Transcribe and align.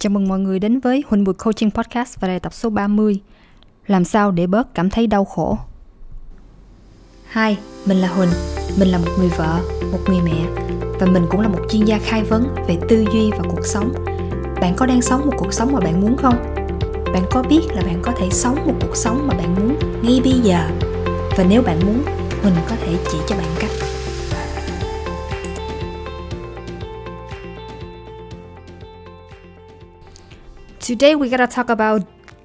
Chào 0.00 0.10
mừng 0.10 0.28
mọi 0.28 0.38
người 0.38 0.58
đến 0.58 0.80
với 0.80 1.04
Huỳnh 1.08 1.24
Bùi 1.24 1.34
Coaching 1.34 1.70
Podcast 1.70 2.20
và 2.20 2.28
đây 2.28 2.40
tập 2.40 2.54
số 2.54 2.70
30 2.70 3.20
Làm 3.86 4.04
sao 4.04 4.30
để 4.30 4.46
bớt 4.46 4.74
cảm 4.74 4.90
thấy 4.90 5.06
đau 5.06 5.24
khổ? 5.24 5.58
Hi, 7.34 7.56
mình 7.86 7.96
là 7.96 8.08
Huỳnh 8.08 8.28
Mình 8.78 8.88
là 8.88 8.98
một 8.98 9.10
người 9.18 9.28
vợ, 9.28 9.60
một 9.92 9.98
người 10.06 10.20
mẹ 10.24 10.46
Và 11.00 11.06
mình 11.06 11.26
cũng 11.30 11.40
là 11.40 11.48
một 11.48 11.58
chuyên 11.70 11.84
gia 11.84 11.98
khai 11.98 12.22
vấn 12.22 12.54
về 12.68 12.76
tư 12.88 13.04
duy 13.12 13.30
và 13.30 13.42
cuộc 13.50 13.66
sống. 13.66 13.92
Bạn 14.60 14.74
có 14.76 14.86
đang 14.86 15.02
sống 15.02 15.20
một 15.26 15.32
cuộc 15.38 15.52
sống 15.52 15.72
mà 15.72 15.80
bạn 15.80 16.00
muốn 16.00 16.16
không? 16.16 16.54
Bạn 17.12 17.22
có 17.30 17.42
biết 17.42 17.60
là 17.74 17.82
bạn 17.82 17.98
có 18.02 18.12
thể 18.18 18.28
sống 18.30 18.56
một 18.66 18.74
cuộc 18.80 18.96
sống 18.96 19.26
mà 19.28 19.34
bạn 19.34 19.54
muốn 19.54 19.76
ngay 20.02 20.20
bây 20.24 20.32
giờ? 20.32 20.68
Và 21.36 21.44
nếu 21.48 21.62
bạn 21.62 21.78
muốn, 21.86 22.02
mình 22.44 22.54
có 22.68 22.76
thể 22.80 22.96
chỉ 23.12 23.18
cho 23.28 23.36
bạn 23.36 23.48
cách. 23.58 23.70
Today 30.88 31.14
we 31.14 31.28
gotta 31.28 31.46
talk 31.46 31.68
about 31.68 32.02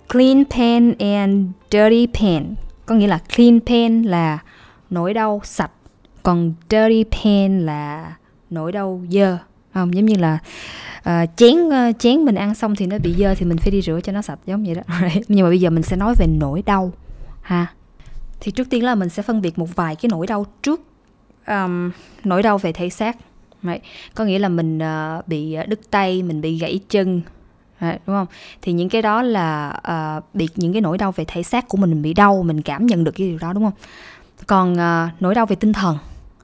clean 0.08 0.44
pain 0.50 0.94
and 1.00 1.48
dirty 1.72 2.08
pain. 2.08 2.56
Có 2.86 2.96
nghĩa 2.96 3.08
là 3.08 3.20
clean 3.36 3.60
pain 3.66 4.04
là 4.04 4.40
nỗi 4.90 5.14
đau 5.14 5.42
sạch, 5.44 5.72
còn 6.24 6.54
dirty 6.70 7.04
pain 7.04 7.66
là 7.66 8.16
nỗi 8.50 8.72
đau 8.72 9.02
dơ. 9.10 9.38
Không, 9.74 9.96
giống 9.96 10.06
như 10.06 10.16
là 10.16 10.38
uh, 11.00 11.30
chén 11.36 11.56
uh, 11.56 12.00
chén 12.00 12.26
mình 12.26 12.36
ăn 12.36 12.56
xong 12.56 12.76
thì 12.76 12.86
nó 12.86 12.98
bị 13.04 13.14
dơ 13.14 13.36
thì 13.36 13.46
mình 13.46 13.58
phải 13.58 13.72
đi 13.72 13.82
rửa 13.82 14.00
cho 14.04 14.12
nó 14.12 14.22
sạch 14.22 14.40
giống 14.46 14.64
vậy 14.64 14.76
đó. 14.76 14.82
Nhưng 15.28 15.44
mà 15.44 15.50
bây 15.50 15.60
giờ 15.60 15.70
mình 15.70 15.84
sẽ 15.84 15.96
nói 15.96 16.16
về 16.18 16.28
nỗi 16.28 16.64
đau 16.66 16.92
ha. 17.42 17.68
Thì 18.40 18.52
trước 18.52 18.70
tiên 18.70 18.84
là 18.84 18.96
mình 18.96 19.10
sẽ 19.10 19.24
phân 19.24 19.42
biệt 19.42 19.60
một 19.60 19.76
vài 19.76 19.96
cái 19.96 20.10
nỗi 20.12 20.28
đau 20.28 20.46
trước 20.64 20.82
um, 21.48 21.92
nỗi 22.24 22.44
đau 22.44 22.58
về 22.58 22.72
thể 22.72 22.90
xác. 22.90 23.18
Right. 23.64 23.82
Có 24.16 24.26
nghĩa 24.26 24.40
là 24.40 24.50
mình 24.50 24.78
uh, 24.78 25.28
bị 25.28 25.58
đứt 25.68 25.80
tay, 25.92 26.24
mình 26.24 26.42
bị 26.42 26.58
gãy 26.58 26.80
chân, 26.90 27.22
À, 27.84 28.00
đúng 28.08 28.16
không? 28.16 28.28
Thì 28.62 28.74
những 28.74 28.90
cái 28.90 29.02
đó 29.02 29.22
là 29.22 29.80
uh, 30.18 30.36
bị 30.36 30.48
những 30.56 30.74
cái 30.74 30.82
nỗi 30.82 30.98
đau 30.98 31.12
về 31.12 31.26
thể 31.28 31.44
xác 31.44 31.68
của 31.68 31.78
mình 31.78 32.02
bị 32.02 32.14
đau 32.14 32.44
mình 32.44 32.62
cảm 32.62 32.86
nhận 32.86 33.04
được 33.04 33.12
cái 33.12 33.28
điều 33.28 33.38
đó 33.38 33.54
đúng 33.54 33.64
không? 33.64 33.74
Còn 34.48 34.74
uh, 34.74 35.22
nỗi 35.22 35.36
đau 35.36 35.46
về 35.46 35.56
tinh 35.56 35.74
thần 35.74 35.98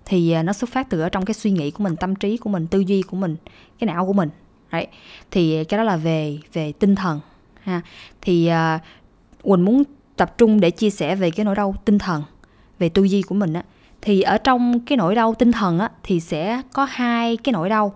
thì 0.06 0.36
uh, 0.40 0.46
nó 0.46 0.54
xuất 0.54 0.70
phát 0.70 0.90
từ 0.90 1.02
ở 1.02 1.10
trong 1.10 1.26
cái 1.26 1.34
suy 1.34 1.52
nghĩ 1.52 1.72
của 1.72 1.84
mình 1.84 1.96
tâm 1.96 2.16
trí 2.16 2.38
của 2.38 2.50
mình 2.50 2.68
tư 2.68 2.80
duy 2.80 3.02
của 3.02 3.18
mình 3.18 3.36
cái 3.80 3.88
não 3.88 4.06
của 4.06 4.14
mình. 4.14 4.30
Đấy. 4.72 4.88
thì 5.32 5.64
cái 5.64 5.78
đó 5.78 5.84
là 5.84 5.98
về 5.98 6.38
về 6.54 6.72
tinh 6.72 6.96
thần 6.96 7.20
ha. 7.62 7.82
Thì 8.22 8.52
uh, 8.76 8.82
quỳnh 9.44 9.66
muốn 9.66 9.84
tập 10.16 10.38
trung 10.38 10.60
để 10.60 10.72
chia 10.72 10.90
sẻ 10.90 11.16
về 11.16 11.32
cái 11.32 11.46
nỗi 11.46 11.56
đau 11.56 11.76
tinh 11.86 12.00
thần 12.00 12.24
về 12.80 12.90
tư 12.90 13.04
duy 13.04 13.22
của 13.22 13.36
mình 13.36 13.54
á. 13.54 13.64
Thì 14.02 14.22
ở 14.22 14.38
trong 14.38 14.80
cái 14.80 14.98
nỗi 14.98 15.16
đau 15.16 15.34
tinh 15.34 15.52
thần 15.52 15.80
á 15.80 15.90
thì 16.04 16.20
sẽ 16.20 16.62
có 16.74 16.88
hai 16.90 17.38
cái 17.38 17.54
nỗi 17.54 17.70
đau 17.70 17.94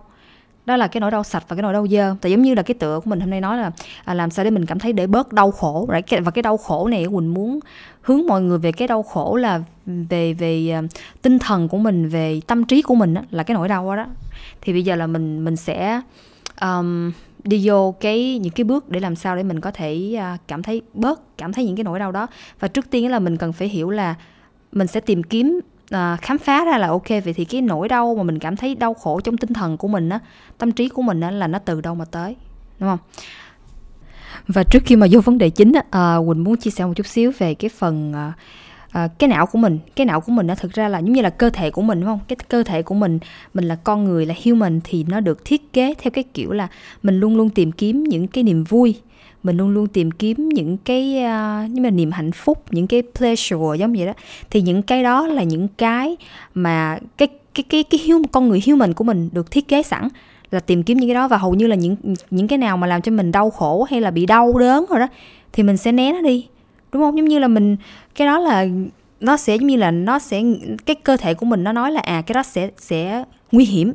đó 0.66 0.76
là 0.76 0.86
cái 0.86 1.00
nỗi 1.00 1.10
đau 1.10 1.24
sạch 1.24 1.44
và 1.48 1.56
cái 1.56 1.62
nỗi 1.62 1.72
đau 1.72 1.86
dơ. 1.88 2.14
Tại 2.20 2.32
giống 2.32 2.42
như 2.42 2.54
là 2.54 2.62
cái 2.62 2.74
tựa 2.74 3.00
của 3.00 3.10
mình 3.10 3.20
hôm 3.20 3.30
nay 3.30 3.40
nói 3.40 3.56
là 3.56 3.70
à, 4.04 4.14
làm 4.14 4.30
sao 4.30 4.44
để 4.44 4.50
mình 4.50 4.66
cảm 4.66 4.78
thấy 4.78 4.92
để 4.92 5.06
bớt 5.06 5.32
đau 5.32 5.50
khổ 5.50 5.88
right? 5.92 6.24
và 6.24 6.30
cái 6.30 6.42
đau 6.42 6.56
khổ 6.56 6.88
này 6.88 7.04
quỳnh 7.04 7.34
muốn 7.34 7.60
hướng 8.02 8.26
mọi 8.26 8.42
người 8.42 8.58
về 8.58 8.72
cái 8.72 8.88
đau 8.88 9.02
khổ 9.02 9.36
là 9.36 9.62
về 9.86 10.34
về 10.34 10.78
uh, 10.78 10.90
tinh 11.22 11.38
thần 11.38 11.68
của 11.68 11.78
mình 11.78 12.08
về 12.08 12.40
tâm 12.46 12.64
trí 12.64 12.82
của 12.82 12.94
mình 12.94 13.14
đó, 13.14 13.22
là 13.30 13.42
cái 13.42 13.54
nỗi 13.54 13.68
đau 13.68 13.86
đó, 13.86 13.96
đó 13.96 14.06
thì 14.60 14.72
bây 14.72 14.82
giờ 14.82 14.96
là 14.96 15.06
mình 15.06 15.44
mình 15.44 15.56
sẽ 15.56 16.00
um, 16.60 17.12
đi 17.44 17.60
vô 17.64 17.94
cái 18.00 18.38
những 18.38 18.52
cái 18.52 18.64
bước 18.64 18.90
để 18.90 19.00
làm 19.00 19.16
sao 19.16 19.36
để 19.36 19.42
mình 19.42 19.60
có 19.60 19.70
thể 19.70 20.18
uh, 20.34 20.40
cảm 20.48 20.62
thấy 20.62 20.82
bớt 20.94 21.36
cảm 21.38 21.52
thấy 21.52 21.64
những 21.64 21.76
cái 21.76 21.84
nỗi 21.84 21.98
đau 21.98 22.12
đó. 22.12 22.26
Và 22.60 22.68
trước 22.68 22.90
tiên 22.90 23.10
là 23.10 23.18
mình 23.18 23.36
cần 23.36 23.52
phải 23.52 23.68
hiểu 23.68 23.90
là 23.90 24.14
mình 24.72 24.86
sẽ 24.86 25.00
tìm 25.00 25.22
kiếm 25.22 25.60
à, 25.90 26.16
khám 26.22 26.38
phá 26.38 26.64
ra 26.64 26.78
là 26.78 26.88
ok. 26.88 27.08
Vậy 27.08 27.32
thì 27.36 27.44
cái 27.44 27.60
nỗi 27.60 27.88
đau 27.88 28.14
mà 28.14 28.22
mình 28.22 28.38
cảm 28.38 28.56
thấy 28.56 28.74
đau 28.74 28.94
khổ 28.94 29.20
trong 29.20 29.36
tinh 29.36 29.52
thần 29.52 29.76
của 29.76 29.88
mình 29.88 30.08
á 30.08 30.18
tâm 30.58 30.72
trí 30.72 30.88
của 30.88 31.02
mình 31.02 31.20
á 31.20 31.30
là 31.30 31.46
nó 31.46 31.58
từ 31.58 31.80
đâu 31.80 31.94
mà 31.94 32.04
tới 32.04 32.36
đúng 32.78 32.88
không? 32.88 32.98
Và 34.46 34.64
trước 34.64 34.82
khi 34.86 34.96
mà 34.96 35.06
vô 35.10 35.20
vấn 35.20 35.38
đề 35.38 35.50
chính 35.50 35.72
á 35.72 35.82
à, 35.90 36.16
quỳnh 36.26 36.44
muốn 36.44 36.56
chia 36.56 36.70
sẻ 36.70 36.84
một 36.84 36.92
chút 36.96 37.06
xíu 37.06 37.32
về 37.38 37.54
cái 37.54 37.68
phần 37.68 38.12
à, 38.12 38.32
à, 38.90 39.08
cái 39.18 39.28
não 39.28 39.46
của 39.46 39.58
mình. 39.58 39.78
Cái 39.96 40.06
não 40.06 40.20
của 40.20 40.32
mình 40.32 40.46
nó 40.46 40.54
thực 40.54 40.72
ra 40.72 40.88
là 40.88 40.98
giống 40.98 41.12
như 41.12 41.22
là 41.22 41.30
cơ 41.30 41.50
thể 41.50 41.70
của 41.70 41.82
mình 41.82 42.00
đúng 42.00 42.08
không? 42.08 42.20
Cái 42.28 42.36
cơ 42.48 42.62
thể 42.62 42.82
của 42.82 42.94
mình 42.94 43.18
mình 43.54 43.64
là 43.64 43.74
con 43.74 44.04
người 44.04 44.26
là 44.26 44.34
human 44.44 44.80
thì 44.84 45.04
nó 45.08 45.20
được 45.20 45.44
thiết 45.44 45.72
kế 45.72 45.94
theo 45.98 46.10
cái 46.10 46.24
kiểu 46.34 46.52
là 46.52 46.68
mình 47.02 47.20
luôn 47.20 47.36
luôn 47.36 47.50
tìm 47.50 47.72
kiếm 47.72 48.04
những 48.04 48.26
cái 48.26 48.44
niềm 48.44 48.64
vui 48.64 49.00
mình 49.44 49.56
luôn 49.56 49.70
luôn 49.70 49.86
tìm 49.86 50.10
kiếm 50.10 50.48
những 50.48 50.76
cái 50.76 51.16
uh, 51.16 51.70
nhưng 51.70 51.82
mà 51.82 51.90
niềm 51.90 52.10
hạnh 52.10 52.32
phúc 52.32 52.64
những 52.70 52.86
cái 52.86 53.02
pleasure 53.18 53.78
giống 53.78 53.92
vậy 53.92 54.06
đó. 54.06 54.12
Thì 54.50 54.60
những 54.60 54.82
cái 54.82 55.02
đó 55.02 55.26
là 55.26 55.42
những 55.42 55.68
cái 55.68 56.16
mà 56.54 56.98
cái 57.16 57.28
cái 57.54 57.64
cái 57.68 57.82
cái 57.82 58.00
hiếu 58.04 58.22
con 58.32 58.48
người 58.48 58.62
human 58.66 58.94
của 58.94 59.04
mình 59.04 59.28
được 59.32 59.50
thiết 59.50 59.68
kế 59.68 59.82
sẵn 59.82 60.08
là 60.50 60.60
tìm 60.60 60.82
kiếm 60.82 60.98
những 60.98 61.08
cái 61.08 61.14
đó. 61.14 61.28
Và 61.28 61.36
hầu 61.36 61.54
như 61.54 61.66
là 61.66 61.76
những 61.76 61.96
những 62.30 62.48
cái 62.48 62.58
nào 62.58 62.76
mà 62.76 62.86
làm 62.86 63.02
cho 63.02 63.12
mình 63.12 63.32
đau 63.32 63.50
khổ 63.50 63.86
hay 63.90 64.00
là 64.00 64.10
bị 64.10 64.26
đau 64.26 64.58
đớn 64.58 64.84
rồi 64.90 65.00
đó 65.00 65.08
thì 65.52 65.62
mình 65.62 65.76
sẽ 65.76 65.92
né 65.92 66.12
nó 66.12 66.20
đi. 66.20 66.46
Đúng 66.92 67.02
không? 67.02 67.18
Giống 67.18 67.28
như 67.28 67.38
là 67.38 67.48
mình 67.48 67.76
cái 68.14 68.26
đó 68.26 68.38
là 68.38 68.66
nó 69.20 69.36
sẽ 69.36 69.56
giống 69.56 69.66
như 69.66 69.76
là 69.76 69.90
nó 69.90 70.18
sẽ 70.18 70.42
cái 70.86 70.96
cơ 70.96 71.16
thể 71.16 71.34
của 71.34 71.46
mình 71.46 71.64
nó 71.64 71.72
nói 71.72 71.92
là 71.92 72.00
à 72.00 72.22
cái 72.26 72.34
đó 72.34 72.42
sẽ 72.42 72.70
sẽ 72.78 73.24
nguy 73.52 73.64
hiểm 73.64 73.92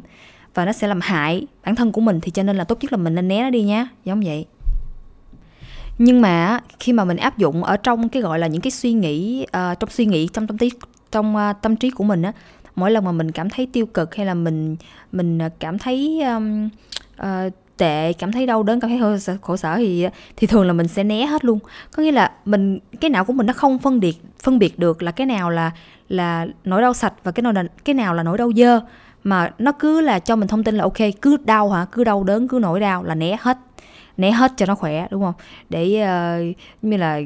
và 0.54 0.66
nó 0.66 0.72
sẽ 0.72 0.88
làm 0.88 1.00
hại 1.02 1.48
bản 1.66 1.76
thân 1.76 1.92
của 1.92 2.02
mình. 2.02 2.20
Thì 2.22 2.32
cho 2.32 2.44
nên 2.44 2.58
là 2.58 2.64
tốt 2.64 2.78
nhất 2.82 2.92
là 2.92 2.98
mình 2.98 3.16
nên 3.16 3.28
né 3.28 3.42
nó 3.42 3.50
đi 3.50 3.64
nhá 3.64 3.88
giống 4.06 4.22
vậy 4.22 4.46
nhưng 6.00 6.22
mà 6.22 6.60
khi 6.80 6.94
mà 6.94 7.04
mình 7.06 7.18
áp 7.18 7.38
dụng 7.38 7.64
ở 7.64 7.78
trong 7.78 8.10
cái 8.10 8.22
gọi 8.22 8.40
là 8.40 8.48
những 8.48 8.62
cái 8.62 8.72
suy 8.72 8.94
nghĩ 8.94 9.46
uh, 9.46 9.80
trong 9.80 9.90
suy 9.90 10.06
nghĩ 10.06 10.28
trong 10.34 10.48
tâm 10.48 10.58
trí 10.58 10.72
trong 11.12 11.36
uh, 11.36 11.62
tâm 11.62 11.76
trí 11.76 11.90
của 11.90 12.04
mình 12.04 12.22
á 12.22 12.32
mỗi 12.76 12.92
lần 12.92 13.06
mà 13.06 13.12
mình 13.12 13.32
cảm 13.32 13.50
thấy 13.50 13.68
tiêu 13.74 13.86
cực 13.86 14.16
hay 14.16 14.26
là 14.26 14.34
mình 14.34 14.76
mình 15.12 15.40
ờ, 15.40 15.50
cảm 15.60 15.80
thấy 15.80 16.22
um, 16.22 16.70
uh, 17.22 17.54
tệ 17.78 18.14
cảm 18.14 18.32
thấy 18.32 18.46
đau 18.46 18.64
đớn 18.64 18.80
cảm 18.80 18.90
thấy 18.90 19.00
khổ 19.00 19.18
sở, 19.18 19.38
khổ 19.42 19.58
sở 19.58 19.76
thì 19.76 20.08
thì 20.38 20.48
thường 20.48 20.68
là 20.68 20.74
mình 20.74 20.88
sẽ 20.88 21.04
né 21.04 21.26
hết 21.26 21.46
luôn. 21.46 21.60
Có 21.92 22.04
nghĩa 22.04 22.12
là 22.12 22.32
mình 22.46 22.80
cái 23.02 23.10
não 23.10 23.26
của 23.26 23.34
mình 23.34 23.48
nó 23.48 23.54
không 23.54 23.80
phân 23.80 24.00
biệt 24.00 24.18
phân 24.44 24.60
biệt 24.60 24.80
được 24.80 25.04
là 25.04 25.12
cái 25.12 25.28
nào 25.28 25.50
là 25.50 25.72
là 26.10 26.48
nỗi 26.64 26.82
đau 26.82 26.94
sạch 26.94 27.14
và 27.24 27.32
cái 27.32 27.42
nào 27.42 27.54
là 27.54 27.64
cái 27.86 27.94
nào 27.94 28.14
là 28.14 28.24
nỗi 28.24 28.38
đau 28.38 28.52
dơ. 28.56 28.82
Mà 29.24 29.52
nó 29.60 29.72
cứ 29.72 30.02
là 30.02 30.20
cho 30.20 30.36
mình 30.36 30.48
thông 30.48 30.64
tin 30.64 30.76
là 30.76 30.84
ok 30.84 30.98
cứ 31.22 31.38
đau 31.38 31.70
hả? 31.70 31.86
Cứ 31.92 32.04
đau 32.04 32.24
đớn 32.24 32.48
cứ 32.48 32.60
nỗi 32.62 32.80
đau 32.80 33.04
là 33.04 33.16
né 33.16 33.38
hết 33.42 33.58
né 34.20 34.32
hết 34.32 34.52
cho 34.58 34.66
nó 34.66 34.76
khỏe 34.76 35.08
đúng 35.12 35.22
không? 35.22 35.34
Để 35.70 36.04
uh, 36.04 36.58
như 36.82 36.98
là 36.98 37.22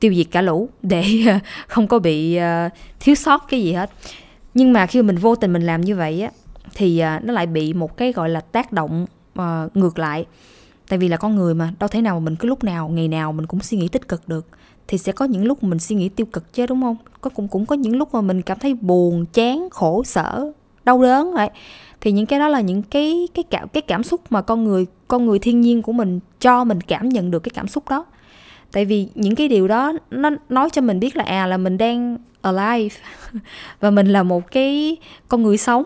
tiêu 0.00 0.14
diệt 0.14 0.26
cả 0.30 0.42
lũ 0.42 0.68
để 0.82 1.04
uh, 1.36 1.42
không 1.68 1.86
có 1.86 1.98
bị 1.98 2.38
uh, 2.38 2.72
thiếu 3.00 3.14
sót 3.14 3.44
cái 3.48 3.62
gì 3.62 3.72
hết. 3.72 3.90
Nhưng 4.54 4.72
mà 4.72 4.86
khi 4.86 5.02
mình 5.02 5.16
vô 5.16 5.34
tình 5.34 5.52
mình 5.52 5.62
làm 5.62 5.80
như 5.80 5.96
vậy 5.96 6.22
á 6.22 6.30
thì 6.74 7.02
uh, 7.16 7.24
nó 7.24 7.32
lại 7.32 7.46
bị 7.46 7.72
một 7.72 7.96
cái 7.96 8.12
gọi 8.12 8.28
là 8.28 8.40
tác 8.40 8.72
động 8.72 9.06
uh, 9.38 9.44
ngược 9.76 9.98
lại. 9.98 10.26
Tại 10.88 10.98
vì 10.98 11.08
là 11.08 11.16
con 11.16 11.36
người 11.36 11.54
mà 11.54 11.72
đâu 11.80 11.88
thể 11.88 12.00
nào 12.02 12.20
mà 12.20 12.24
mình 12.24 12.36
cứ 12.36 12.48
lúc 12.48 12.64
nào 12.64 12.88
ngày 12.88 13.08
nào 13.08 13.32
mình 13.32 13.46
cũng 13.46 13.60
suy 13.60 13.78
nghĩ 13.78 13.88
tích 13.88 14.08
cực 14.08 14.28
được 14.28 14.46
thì 14.88 14.98
sẽ 14.98 15.12
có 15.12 15.24
những 15.24 15.44
lúc 15.44 15.62
mình 15.62 15.78
suy 15.78 15.96
nghĩ 15.96 16.08
tiêu 16.08 16.26
cực 16.26 16.52
chứ 16.52 16.66
đúng 16.66 16.82
không? 16.82 16.96
Có 17.20 17.30
cũng 17.30 17.48
cũng 17.48 17.66
có 17.66 17.76
những 17.76 17.96
lúc 17.96 18.14
mà 18.14 18.20
mình 18.20 18.42
cảm 18.42 18.58
thấy 18.58 18.74
buồn 18.74 19.26
chán 19.32 19.68
khổ 19.70 20.04
sở 20.04 20.52
đau 20.84 21.02
đớn 21.02 21.32
vậy 21.34 21.50
thì 22.00 22.12
những 22.12 22.26
cái 22.26 22.38
đó 22.38 22.48
là 22.48 22.60
những 22.60 22.82
cái 22.82 23.28
cái 23.34 23.44
cảm 23.50 23.68
cái 23.68 23.82
cảm 23.82 24.02
xúc 24.02 24.20
mà 24.30 24.42
con 24.42 24.64
người 24.64 24.86
con 25.08 25.26
người 25.26 25.38
thiên 25.38 25.60
nhiên 25.60 25.82
của 25.82 25.92
mình 25.92 26.20
cho 26.40 26.64
mình 26.64 26.80
cảm 26.80 27.08
nhận 27.08 27.30
được 27.30 27.38
cái 27.38 27.50
cảm 27.54 27.68
xúc 27.68 27.88
đó. 27.88 28.04
Tại 28.72 28.84
vì 28.84 29.08
những 29.14 29.34
cái 29.34 29.48
điều 29.48 29.68
đó 29.68 29.92
nó 30.10 30.30
nói 30.48 30.70
cho 30.70 30.82
mình 30.82 31.00
biết 31.00 31.16
là 31.16 31.24
à 31.24 31.46
là 31.46 31.56
mình 31.56 31.78
đang 31.78 32.16
alive 32.42 32.96
và 33.80 33.90
mình 33.90 34.06
là 34.06 34.22
một 34.22 34.50
cái 34.50 34.96
con 35.28 35.42
người 35.42 35.58
sống 35.58 35.84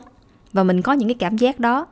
và 0.52 0.62
mình 0.62 0.82
có 0.82 0.92
những 0.92 1.08
cái 1.08 1.16
cảm 1.18 1.36
giác 1.36 1.60
đó 1.60 1.86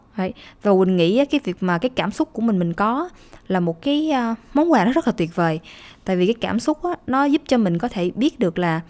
và 0.62 0.72
mình 0.72 0.96
nghĩ 0.96 1.24
cái 1.24 1.40
việc 1.44 1.56
mà 1.60 1.78
cái 1.78 1.88
cảm 1.88 2.10
xúc 2.10 2.28
của 2.32 2.42
mình 2.42 2.58
mình 2.58 2.72
có 2.72 3.08
là 3.48 3.60
một 3.60 3.82
cái 3.82 4.10
ờ, 4.10 4.34
món 4.54 4.72
quà 4.72 4.84
nó 4.84 4.92
rất 4.92 5.06
là 5.06 5.12
tuyệt 5.16 5.36
vời. 5.36 5.60
Tại 6.04 6.16
vì 6.16 6.26
cái 6.26 6.34
cảm 6.40 6.60
xúc 6.60 6.84
đó, 6.84 6.96
nó 7.06 7.24
giúp 7.24 7.42
cho 7.46 7.58
mình 7.58 7.78
có 7.78 7.88
thể 7.88 8.10
biết 8.14 8.38
được 8.38 8.58
là 8.58 8.80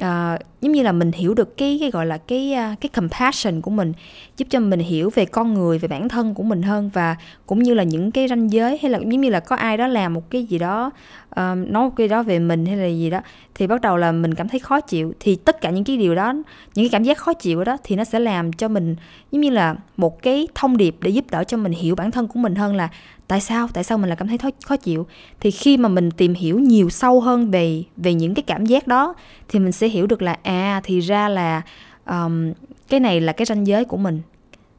uh, 0.00 0.40
giống 0.64 0.72
như 0.72 0.82
là 0.82 0.92
mình 0.92 1.12
hiểu 1.12 1.34
được 1.34 1.56
cái 1.56 1.76
cái 1.80 1.90
gọi 1.90 2.06
là 2.06 2.18
cái 2.18 2.52
à, 2.52 2.76
cái 2.80 2.88
compassion 2.88 3.60
của 3.60 3.70
mình 3.70 3.92
giúp 4.36 4.48
cho 4.50 4.60
mình 4.60 4.80
hiểu 4.80 5.10
về 5.14 5.24
con 5.24 5.54
người 5.54 5.78
về 5.78 5.88
bản 5.88 6.08
thân 6.08 6.34
của 6.34 6.42
mình 6.42 6.62
hơn 6.62 6.90
và 6.94 7.16
cũng 7.46 7.62
như 7.62 7.74
là 7.74 7.82
những 7.82 8.10
cái 8.10 8.28
ranh 8.28 8.52
giới 8.52 8.78
hay 8.82 8.90
là 8.90 8.98
giống 8.98 9.20
như 9.20 9.30
là 9.30 9.40
có 9.40 9.56
ai 9.56 9.76
đó 9.76 9.86
làm 9.86 10.14
một 10.14 10.30
cái 10.30 10.44
gì 10.44 10.58
đó 10.58 10.90
uh, 11.30 11.36
nói 11.36 11.84
một 11.84 11.92
cái 11.96 12.08
đó 12.08 12.22
về 12.22 12.38
mình 12.38 12.66
hay 12.66 12.76
là 12.76 12.86
gì 12.86 13.10
đó 13.10 13.20
thì 13.54 13.66
bắt 13.66 13.80
đầu 13.80 13.96
là 13.96 14.12
mình 14.12 14.34
cảm 14.34 14.48
thấy 14.48 14.60
khó 14.60 14.80
chịu. 14.80 15.12
Thì 15.20 15.36
tất 15.36 15.60
cả 15.60 15.70
những 15.70 15.84
cái 15.84 15.96
điều 15.96 16.14
đó 16.14 16.32
những 16.74 16.84
cái 16.84 16.88
cảm 16.88 17.02
giác 17.02 17.18
khó 17.18 17.32
chịu 17.32 17.64
đó 17.64 17.76
thì 17.84 17.96
nó 17.96 18.04
sẽ 18.04 18.18
làm 18.18 18.52
cho 18.52 18.68
mình 18.68 18.96
giống 19.32 19.40
như 19.40 19.50
là 19.50 19.74
một 19.96 20.22
cái 20.22 20.48
thông 20.54 20.76
điệp 20.76 20.96
để 21.00 21.10
giúp 21.10 21.24
đỡ 21.30 21.44
cho 21.44 21.56
mình 21.56 21.72
hiểu 21.72 21.94
bản 21.94 22.10
thân 22.10 22.28
của 22.28 22.38
mình 22.38 22.54
hơn 22.54 22.76
là 22.76 22.88
tại 23.28 23.40
sao 23.40 23.68
tại 23.72 23.84
sao 23.84 23.98
mình 23.98 24.08
lại 24.08 24.16
cảm 24.16 24.28
thấy 24.28 24.38
khó 24.64 24.76
chịu. 24.76 25.06
Thì 25.40 25.50
khi 25.50 25.76
mà 25.76 25.88
mình 25.88 26.10
tìm 26.10 26.34
hiểu 26.34 26.58
nhiều 26.58 26.90
sâu 26.90 27.20
hơn 27.20 27.50
về 27.50 27.82
về 27.96 28.14
những 28.14 28.34
cái 28.34 28.42
cảm 28.42 28.66
giác 28.66 28.86
đó 28.86 29.14
thì 29.48 29.58
mình 29.58 29.72
sẽ 29.72 29.88
hiểu 29.88 30.06
được 30.06 30.22
là 30.22 30.38
à 30.42 30.53
À, 30.54 30.80
thì 30.84 31.00
ra 31.00 31.28
là 31.28 31.62
um, 32.06 32.52
cái 32.88 33.00
này 33.00 33.20
là 33.20 33.32
cái 33.32 33.46
ranh 33.46 33.66
giới 33.66 33.84
của 33.84 33.96
mình. 33.96 34.22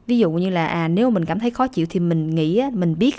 Ví 0.06 0.18
dụ 0.18 0.30
như 0.30 0.50
là 0.50 0.66
à 0.66 0.88
nếu 0.88 1.10
mình 1.10 1.24
cảm 1.24 1.40
thấy 1.40 1.50
khó 1.50 1.66
chịu 1.66 1.86
thì 1.90 2.00
mình 2.00 2.34
nghĩ 2.34 2.62
mình 2.72 2.98
biết 2.98 3.16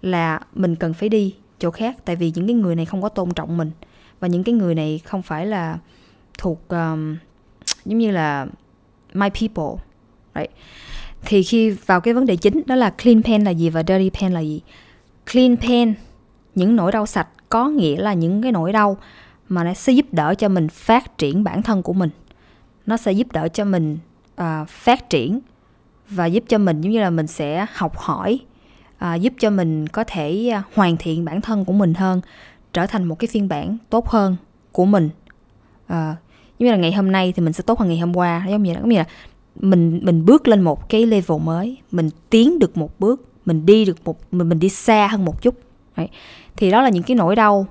là 0.00 0.40
mình 0.54 0.76
cần 0.76 0.94
phải 0.94 1.08
đi 1.08 1.34
chỗ 1.58 1.70
khác 1.70 1.96
tại 2.04 2.16
vì 2.16 2.32
những 2.34 2.46
cái 2.46 2.54
người 2.54 2.76
này 2.76 2.84
không 2.84 3.02
có 3.02 3.08
tôn 3.08 3.30
trọng 3.30 3.56
mình. 3.56 3.70
Và 4.20 4.28
những 4.28 4.44
cái 4.44 4.54
người 4.54 4.74
này 4.74 5.00
không 5.04 5.22
phải 5.22 5.46
là 5.46 5.78
thuộc 6.38 6.68
um, 6.68 7.16
giống 7.84 7.98
như 7.98 8.10
là 8.10 8.46
my 9.14 9.28
people 9.30 9.84
right? 10.34 10.50
Thì 11.22 11.42
khi 11.42 11.70
vào 11.70 12.00
cái 12.00 12.14
vấn 12.14 12.26
đề 12.26 12.36
chính 12.36 12.62
đó 12.66 12.74
là 12.74 12.90
clean 12.90 13.22
pen 13.22 13.44
là 13.44 13.50
gì 13.50 13.70
và 13.70 13.82
dirty 13.82 14.10
pen 14.10 14.32
là 14.32 14.40
gì? 14.40 14.60
Clean 15.32 15.56
pain 15.56 15.94
những 16.54 16.76
nỗi 16.76 16.92
đau 16.92 17.06
sạch 17.06 17.28
có 17.48 17.68
nghĩa 17.68 17.96
là 17.96 18.14
những 18.14 18.42
cái 18.42 18.52
nỗi 18.52 18.72
đau 18.72 18.96
mà 19.50 19.64
nó 19.64 19.74
sẽ 19.74 19.92
giúp 19.92 20.06
đỡ 20.12 20.34
cho 20.34 20.48
mình 20.48 20.68
phát 20.68 21.18
triển 21.18 21.44
bản 21.44 21.62
thân 21.62 21.82
của 21.82 21.92
mình. 21.92 22.10
Nó 22.86 22.96
sẽ 22.96 23.12
giúp 23.12 23.32
đỡ 23.32 23.48
cho 23.48 23.64
mình 23.64 23.98
uh, 24.40 24.68
phát 24.68 25.10
triển 25.10 25.40
và 26.08 26.26
giúp 26.26 26.44
cho 26.48 26.58
mình 26.58 26.80
giống 26.80 26.92
như 26.92 27.00
là 27.00 27.10
mình 27.10 27.26
sẽ 27.26 27.66
học 27.72 27.98
hỏi 27.98 28.40
uh, 29.04 29.20
giúp 29.20 29.32
cho 29.38 29.50
mình 29.50 29.86
có 29.86 30.04
thể 30.04 30.52
uh, 30.58 30.74
hoàn 30.74 30.96
thiện 30.96 31.24
bản 31.24 31.40
thân 31.40 31.64
của 31.64 31.72
mình 31.72 31.94
hơn 31.94 32.20
trở 32.72 32.86
thành 32.86 33.04
một 33.04 33.18
cái 33.18 33.28
phiên 33.28 33.48
bản 33.48 33.78
tốt 33.90 34.08
hơn 34.08 34.36
của 34.72 34.84
mình. 34.84 35.10
Uh, 35.84 35.88
giống 35.88 36.16
như 36.58 36.70
là 36.70 36.76
ngày 36.76 36.92
hôm 36.92 37.12
nay 37.12 37.32
thì 37.36 37.42
mình 37.42 37.52
sẽ 37.52 37.62
tốt 37.62 37.78
hơn 37.78 37.88
ngày 37.88 37.98
hôm 37.98 38.16
qua. 38.16 38.46
Giống 38.48 38.62
như 38.62 38.74
là, 38.74 38.80
giống 38.80 38.88
như 38.88 38.96
là 38.96 39.04
mình 39.54 40.00
mình 40.04 40.24
bước 40.24 40.48
lên 40.48 40.60
một 40.60 40.88
cái 40.88 41.06
level 41.06 41.38
mới 41.42 41.78
mình 41.90 42.10
tiến 42.30 42.58
được 42.58 42.76
một 42.76 43.00
bước 43.00 43.28
mình 43.46 43.66
đi 43.66 43.84
được 43.84 44.04
một 44.04 44.18
mình 44.30 44.48
mình 44.48 44.58
đi 44.58 44.68
xa 44.68 45.06
hơn 45.06 45.24
một 45.24 45.42
chút. 45.42 45.54
Đấy. 45.96 46.08
thì 46.56 46.70
đó 46.70 46.82
là 46.82 46.88
những 46.88 47.02
cái 47.02 47.14
nỗi 47.16 47.36
đau 47.36 47.66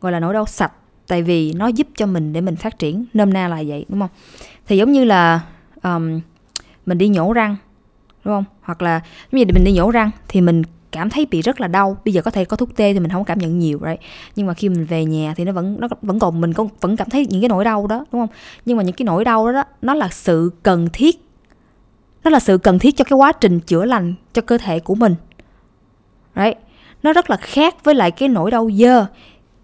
gọi 0.00 0.12
là 0.12 0.20
nỗi 0.20 0.34
đau 0.34 0.46
sạch 0.46 0.72
tại 1.08 1.22
vì 1.22 1.52
nó 1.52 1.66
giúp 1.66 1.86
cho 1.96 2.06
mình 2.06 2.32
để 2.32 2.40
mình 2.40 2.56
phát 2.56 2.78
triển 2.78 3.04
nôm 3.14 3.32
na 3.32 3.48
là 3.48 3.62
vậy 3.66 3.84
đúng 3.88 4.00
không? 4.00 4.10
Thì 4.66 4.76
giống 4.76 4.92
như 4.92 5.04
là 5.04 5.40
um, 5.82 6.20
mình 6.86 6.98
đi 6.98 7.08
nhổ 7.08 7.32
răng 7.32 7.56
đúng 8.24 8.34
không? 8.34 8.44
Hoặc 8.62 8.82
là 8.82 9.00
giống 9.32 9.38
như 9.38 9.44
mình 9.54 9.64
đi 9.64 9.72
nhổ 9.72 9.90
răng 9.90 10.10
thì 10.28 10.40
mình 10.40 10.62
cảm 10.92 11.10
thấy 11.10 11.26
bị 11.26 11.42
rất 11.42 11.60
là 11.60 11.68
đau. 11.68 11.96
Bây 12.04 12.14
giờ 12.14 12.22
có 12.22 12.30
thể 12.30 12.44
có 12.44 12.56
thuốc 12.56 12.76
tê 12.76 12.92
thì 12.92 13.00
mình 13.00 13.10
không 13.10 13.24
cảm 13.24 13.38
nhận 13.38 13.58
nhiều 13.58 13.80
right? 13.86 14.00
Nhưng 14.36 14.46
mà 14.46 14.54
khi 14.54 14.68
mình 14.68 14.84
về 14.84 15.04
nhà 15.04 15.34
thì 15.36 15.44
nó 15.44 15.52
vẫn 15.52 15.76
nó 15.80 15.88
vẫn 16.02 16.18
còn 16.18 16.40
mình 16.40 16.52
cũng 16.52 16.68
vẫn 16.80 16.96
cảm 16.96 17.10
thấy 17.10 17.26
những 17.26 17.40
cái 17.40 17.48
nỗi 17.48 17.64
đau 17.64 17.86
đó 17.86 18.04
đúng 18.12 18.22
không? 18.22 18.36
Nhưng 18.64 18.76
mà 18.76 18.82
những 18.82 18.94
cái 18.94 19.04
nỗi 19.04 19.24
đau 19.24 19.46
đó, 19.46 19.52
đó 19.52 19.64
nó 19.82 19.94
là 19.94 20.08
sự 20.08 20.50
cần 20.62 20.88
thiết. 20.92 21.28
Nó 22.24 22.30
là 22.30 22.40
sự 22.40 22.58
cần 22.58 22.78
thiết 22.78 22.96
cho 22.96 23.04
cái 23.04 23.16
quá 23.16 23.32
trình 23.32 23.60
chữa 23.60 23.84
lành 23.84 24.14
cho 24.32 24.42
cơ 24.42 24.58
thể 24.58 24.80
của 24.80 24.94
mình 24.94 25.14
right? 26.36 26.58
Nó 27.02 27.12
rất 27.12 27.30
là 27.30 27.36
khác 27.36 27.84
với 27.84 27.94
lại 27.94 28.10
cái 28.10 28.28
nỗi 28.28 28.50
đau 28.50 28.70
dơ 28.72 29.06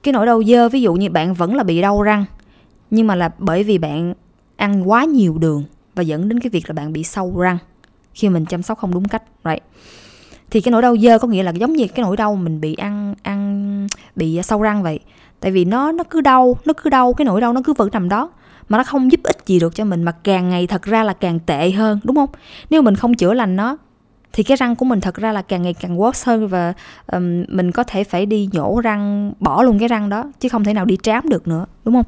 cái 0.02 0.12
nỗi 0.12 0.26
đau 0.26 0.42
dơ, 0.44 0.68
ví 0.68 0.82
dụ 0.82 0.94
như 0.94 1.10
bạn 1.10 1.34
vẫn 1.34 1.54
là 1.54 1.62
bị 1.62 1.80
đau 1.80 2.02
răng, 2.02 2.24
nhưng 2.90 3.06
mà 3.06 3.14
là 3.14 3.30
bởi 3.38 3.64
vì 3.64 3.78
bạn 3.78 4.14
ăn 4.56 4.90
quá 4.90 5.04
nhiều 5.04 5.38
đường 5.38 5.64
và 5.94 6.02
dẫn 6.02 6.28
đến 6.28 6.40
cái 6.40 6.50
việc 6.50 6.68
là 6.68 6.72
bạn 6.72 6.92
bị 6.92 7.04
sâu 7.04 7.38
răng 7.38 7.58
khi 8.14 8.28
mình 8.28 8.44
chăm 8.44 8.62
sóc 8.62 8.78
không 8.78 8.94
đúng 8.94 9.08
cách, 9.08 9.22
right? 9.44 9.62
Thì 10.50 10.60
cái 10.60 10.72
nỗi 10.72 10.82
đau 10.82 10.96
dơ 10.96 11.18
có 11.18 11.28
nghĩa 11.28 11.42
là 11.42 11.50
giống 11.50 11.72
như 11.72 11.86
cái 11.86 12.02
nỗi 12.02 12.16
đau 12.16 12.36
mình 12.36 12.60
bị 12.60 12.74
ăn 12.74 13.14
ăn, 13.22 13.86
bị 14.16 14.42
sâu 14.42 14.62
răng 14.62 14.82
vậy. 14.82 15.00
Tại 15.40 15.52
vì 15.52 15.64
nó 15.64 15.92
nó 15.92 16.04
cứ 16.04 16.20
đau, 16.20 16.56
nó 16.64 16.72
cứ 16.72 16.90
đau, 16.90 17.12
cái 17.12 17.24
nỗi 17.24 17.40
đau 17.40 17.52
nó 17.52 17.60
cứ 17.64 17.72
vẫn 17.72 17.88
nằm 17.92 18.08
đó, 18.08 18.30
mà 18.68 18.78
nó 18.78 18.84
không 18.84 19.12
giúp 19.12 19.20
ích 19.22 19.36
gì 19.46 19.60
được 19.60 19.74
cho 19.74 19.84
mình, 19.84 20.02
mà 20.02 20.12
càng 20.12 20.48
ngày 20.48 20.66
thật 20.66 20.82
ra 20.82 21.04
là 21.04 21.12
càng 21.12 21.38
tệ 21.38 21.70
hơn, 21.70 22.00
đúng 22.04 22.16
không? 22.16 22.30
Nếu 22.70 22.82
mình 22.82 22.94
không 22.94 23.14
chữa 23.14 23.34
lành 23.34 23.56
nó 23.56 23.76
thì 24.32 24.42
cái 24.42 24.56
răng 24.56 24.76
của 24.76 24.84
mình 24.84 25.00
thật 25.00 25.14
ra 25.14 25.32
là 25.32 25.42
càng 25.42 25.62
ngày 25.62 25.74
càng 25.74 25.98
worse 25.98 26.22
hơn 26.26 26.48
và 26.48 26.72
um, 27.12 27.44
mình 27.48 27.72
có 27.72 27.84
thể 27.84 28.04
phải 28.04 28.26
đi 28.26 28.48
nhổ 28.52 28.80
răng 28.80 29.32
bỏ 29.40 29.62
luôn 29.62 29.78
cái 29.78 29.88
răng 29.88 30.08
đó 30.08 30.24
chứ 30.40 30.48
không 30.48 30.64
thể 30.64 30.74
nào 30.74 30.84
đi 30.84 30.98
trám 31.02 31.28
được 31.28 31.48
nữa 31.48 31.66
đúng 31.84 31.94
không? 31.94 32.06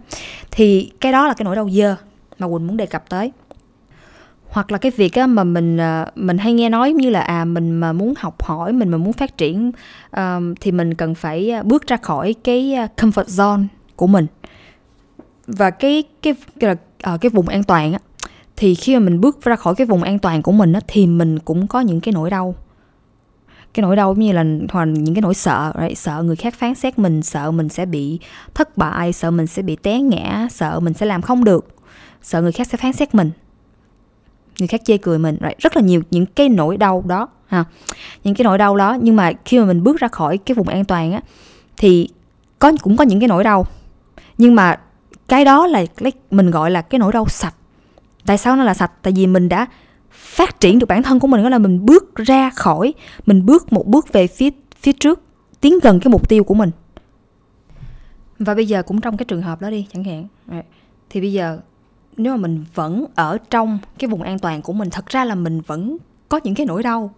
Thì 0.50 0.92
cái 1.00 1.12
đó 1.12 1.28
là 1.28 1.34
cái 1.34 1.44
nỗi 1.44 1.56
đau 1.56 1.70
dơ 1.70 1.96
mà 2.38 2.46
quỳnh 2.46 2.66
muốn 2.66 2.76
đề 2.76 2.86
cập 2.86 3.08
tới. 3.08 3.32
Hoặc 4.48 4.72
là 4.72 4.78
cái 4.78 4.92
việc 4.96 5.14
á, 5.14 5.26
mà 5.26 5.44
mình 5.44 5.76
ờ, 5.76 6.06
mình 6.14 6.38
hay 6.38 6.52
nghe 6.52 6.68
nói 6.68 6.92
như 6.92 7.10
là 7.10 7.20
à 7.20 7.44
mình 7.44 7.72
mà 7.72 7.92
muốn 7.92 8.14
học 8.16 8.42
hỏi 8.42 8.72
mình 8.72 8.88
mà 8.88 8.98
muốn 8.98 9.12
phát 9.12 9.36
triển 9.36 9.72
um, 10.16 10.54
thì 10.60 10.72
mình 10.72 10.94
cần 10.94 11.14
phải 11.14 11.50
ờ, 11.50 11.62
bước 11.62 11.86
ra 11.86 11.96
khỏi 11.96 12.34
cái 12.44 12.74
ờ, 12.74 12.86
comfort 12.96 13.24
zone 13.24 13.64
của 13.96 14.06
mình. 14.06 14.26
Và 15.46 15.70
cái 15.70 16.02
cái 16.22 16.34
cái, 16.60 16.74
là, 17.02 17.16
cái 17.16 17.30
vùng 17.30 17.48
an 17.48 17.64
toàn 17.64 17.92
á 17.92 17.98
thì 18.62 18.74
khi 18.74 18.94
mà 18.94 19.00
mình 19.00 19.20
bước 19.20 19.42
ra 19.42 19.56
khỏi 19.56 19.74
cái 19.74 19.86
vùng 19.86 20.02
an 20.02 20.18
toàn 20.18 20.42
của 20.42 20.52
mình 20.52 20.72
á, 20.72 20.80
thì 20.86 21.06
mình 21.06 21.38
cũng 21.38 21.66
có 21.66 21.80
những 21.80 22.00
cái 22.00 22.12
nỗi 22.12 22.30
đau. 22.30 22.54
Cái 23.74 23.82
nỗi 23.82 23.96
đau 23.96 24.14
như 24.14 24.32
là 24.32 24.44
hoặc 24.68 24.84
những 24.84 25.14
cái 25.14 25.22
nỗi 25.22 25.34
sợ, 25.34 25.72
right? 25.80 25.98
sợ 25.98 26.22
người 26.22 26.36
khác 26.36 26.54
phán 26.54 26.74
xét 26.74 26.98
mình, 26.98 27.22
sợ 27.22 27.50
mình 27.50 27.68
sẽ 27.68 27.86
bị 27.86 28.18
thất 28.54 28.76
bại, 28.76 29.12
sợ 29.12 29.30
mình 29.30 29.46
sẽ 29.46 29.62
bị 29.62 29.76
té 29.76 30.00
ngã, 30.00 30.48
sợ 30.50 30.80
mình 30.80 30.94
sẽ 30.94 31.06
làm 31.06 31.22
không 31.22 31.44
được, 31.44 31.76
sợ 32.22 32.42
người 32.42 32.52
khác 32.52 32.66
sẽ 32.66 32.78
phán 32.78 32.92
xét 32.92 33.14
mình. 33.14 33.30
Người 34.58 34.68
khác 34.68 34.80
chê 34.84 34.96
cười 34.96 35.18
mình, 35.18 35.36
right? 35.40 35.58
rất 35.58 35.76
là 35.76 35.82
nhiều 35.82 36.02
những 36.10 36.26
cái 36.26 36.48
nỗi 36.48 36.76
đau 36.76 37.04
đó, 37.06 37.28
ha. 37.46 37.64
Những 38.24 38.34
cái 38.34 38.44
nỗi 38.44 38.58
đau 38.58 38.76
đó, 38.76 38.96
nhưng 39.00 39.16
mà 39.16 39.32
khi 39.44 39.58
mà 39.58 39.64
mình 39.64 39.82
bước 39.82 40.00
ra 40.00 40.08
khỏi 40.08 40.38
cái 40.38 40.54
vùng 40.54 40.68
an 40.68 40.84
toàn 40.84 41.12
á, 41.12 41.20
thì 41.76 42.08
có, 42.58 42.72
cũng 42.82 42.96
có 42.96 43.04
những 43.04 43.20
cái 43.20 43.28
nỗi 43.28 43.44
đau. 43.44 43.66
Nhưng 44.38 44.54
mà 44.54 44.78
cái 45.28 45.44
đó 45.44 45.66
là 45.66 45.84
mình 46.30 46.50
gọi 46.50 46.70
là 46.70 46.82
cái 46.82 46.98
nỗi 46.98 47.12
đau 47.12 47.28
sạch 47.28 47.54
tại 48.26 48.38
sao 48.38 48.56
nó 48.56 48.64
là 48.64 48.74
sạch? 48.74 48.92
Tại 49.02 49.12
vì 49.16 49.26
mình 49.26 49.48
đã 49.48 49.66
phát 50.10 50.60
triển 50.60 50.78
được 50.78 50.86
bản 50.86 51.02
thân 51.02 51.20
của 51.20 51.26
mình 51.26 51.42
đó 51.42 51.48
là 51.48 51.58
mình 51.58 51.86
bước 51.86 52.14
ra 52.14 52.50
khỏi 52.50 52.94
mình 53.26 53.46
bước 53.46 53.72
một 53.72 53.86
bước 53.86 54.12
về 54.12 54.26
phía 54.26 54.50
phía 54.76 54.92
trước 54.92 55.22
tiến 55.60 55.78
gần 55.82 56.00
cái 56.00 56.10
mục 56.10 56.28
tiêu 56.28 56.44
của 56.44 56.54
mình. 56.54 56.70
Và 58.38 58.54
bây 58.54 58.66
giờ 58.66 58.82
cũng 58.82 59.00
trong 59.00 59.16
cái 59.16 59.24
trường 59.24 59.42
hợp 59.42 59.60
đó 59.60 59.70
đi 59.70 59.86
chẳng 59.92 60.04
hạn. 60.04 60.26
Thì 61.10 61.20
bây 61.20 61.32
giờ 61.32 61.58
nếu 62.16 62.32
mà 62.32 62.36
mình 62.36 62.64
vẫn 62.74 63.04
ở 63.14 63.38
trong 63.50 63.78
cái 63.98 64.08
vùng 64.08 64.22
an 64.22 64.38
toàn 64.38 64.62
của 64.62 64.72
mình 64.72 64.90
thật 64.90 65.06
ra 65.06 65.24
là 65.24 65.34
mình 65.34 65.60
vẫn 65.60 65.96
có 66.28 66.40
những 66.44 66.54
cái 66.54 66.66
nỗi 66.66 66.82
đau. 66.82 67.14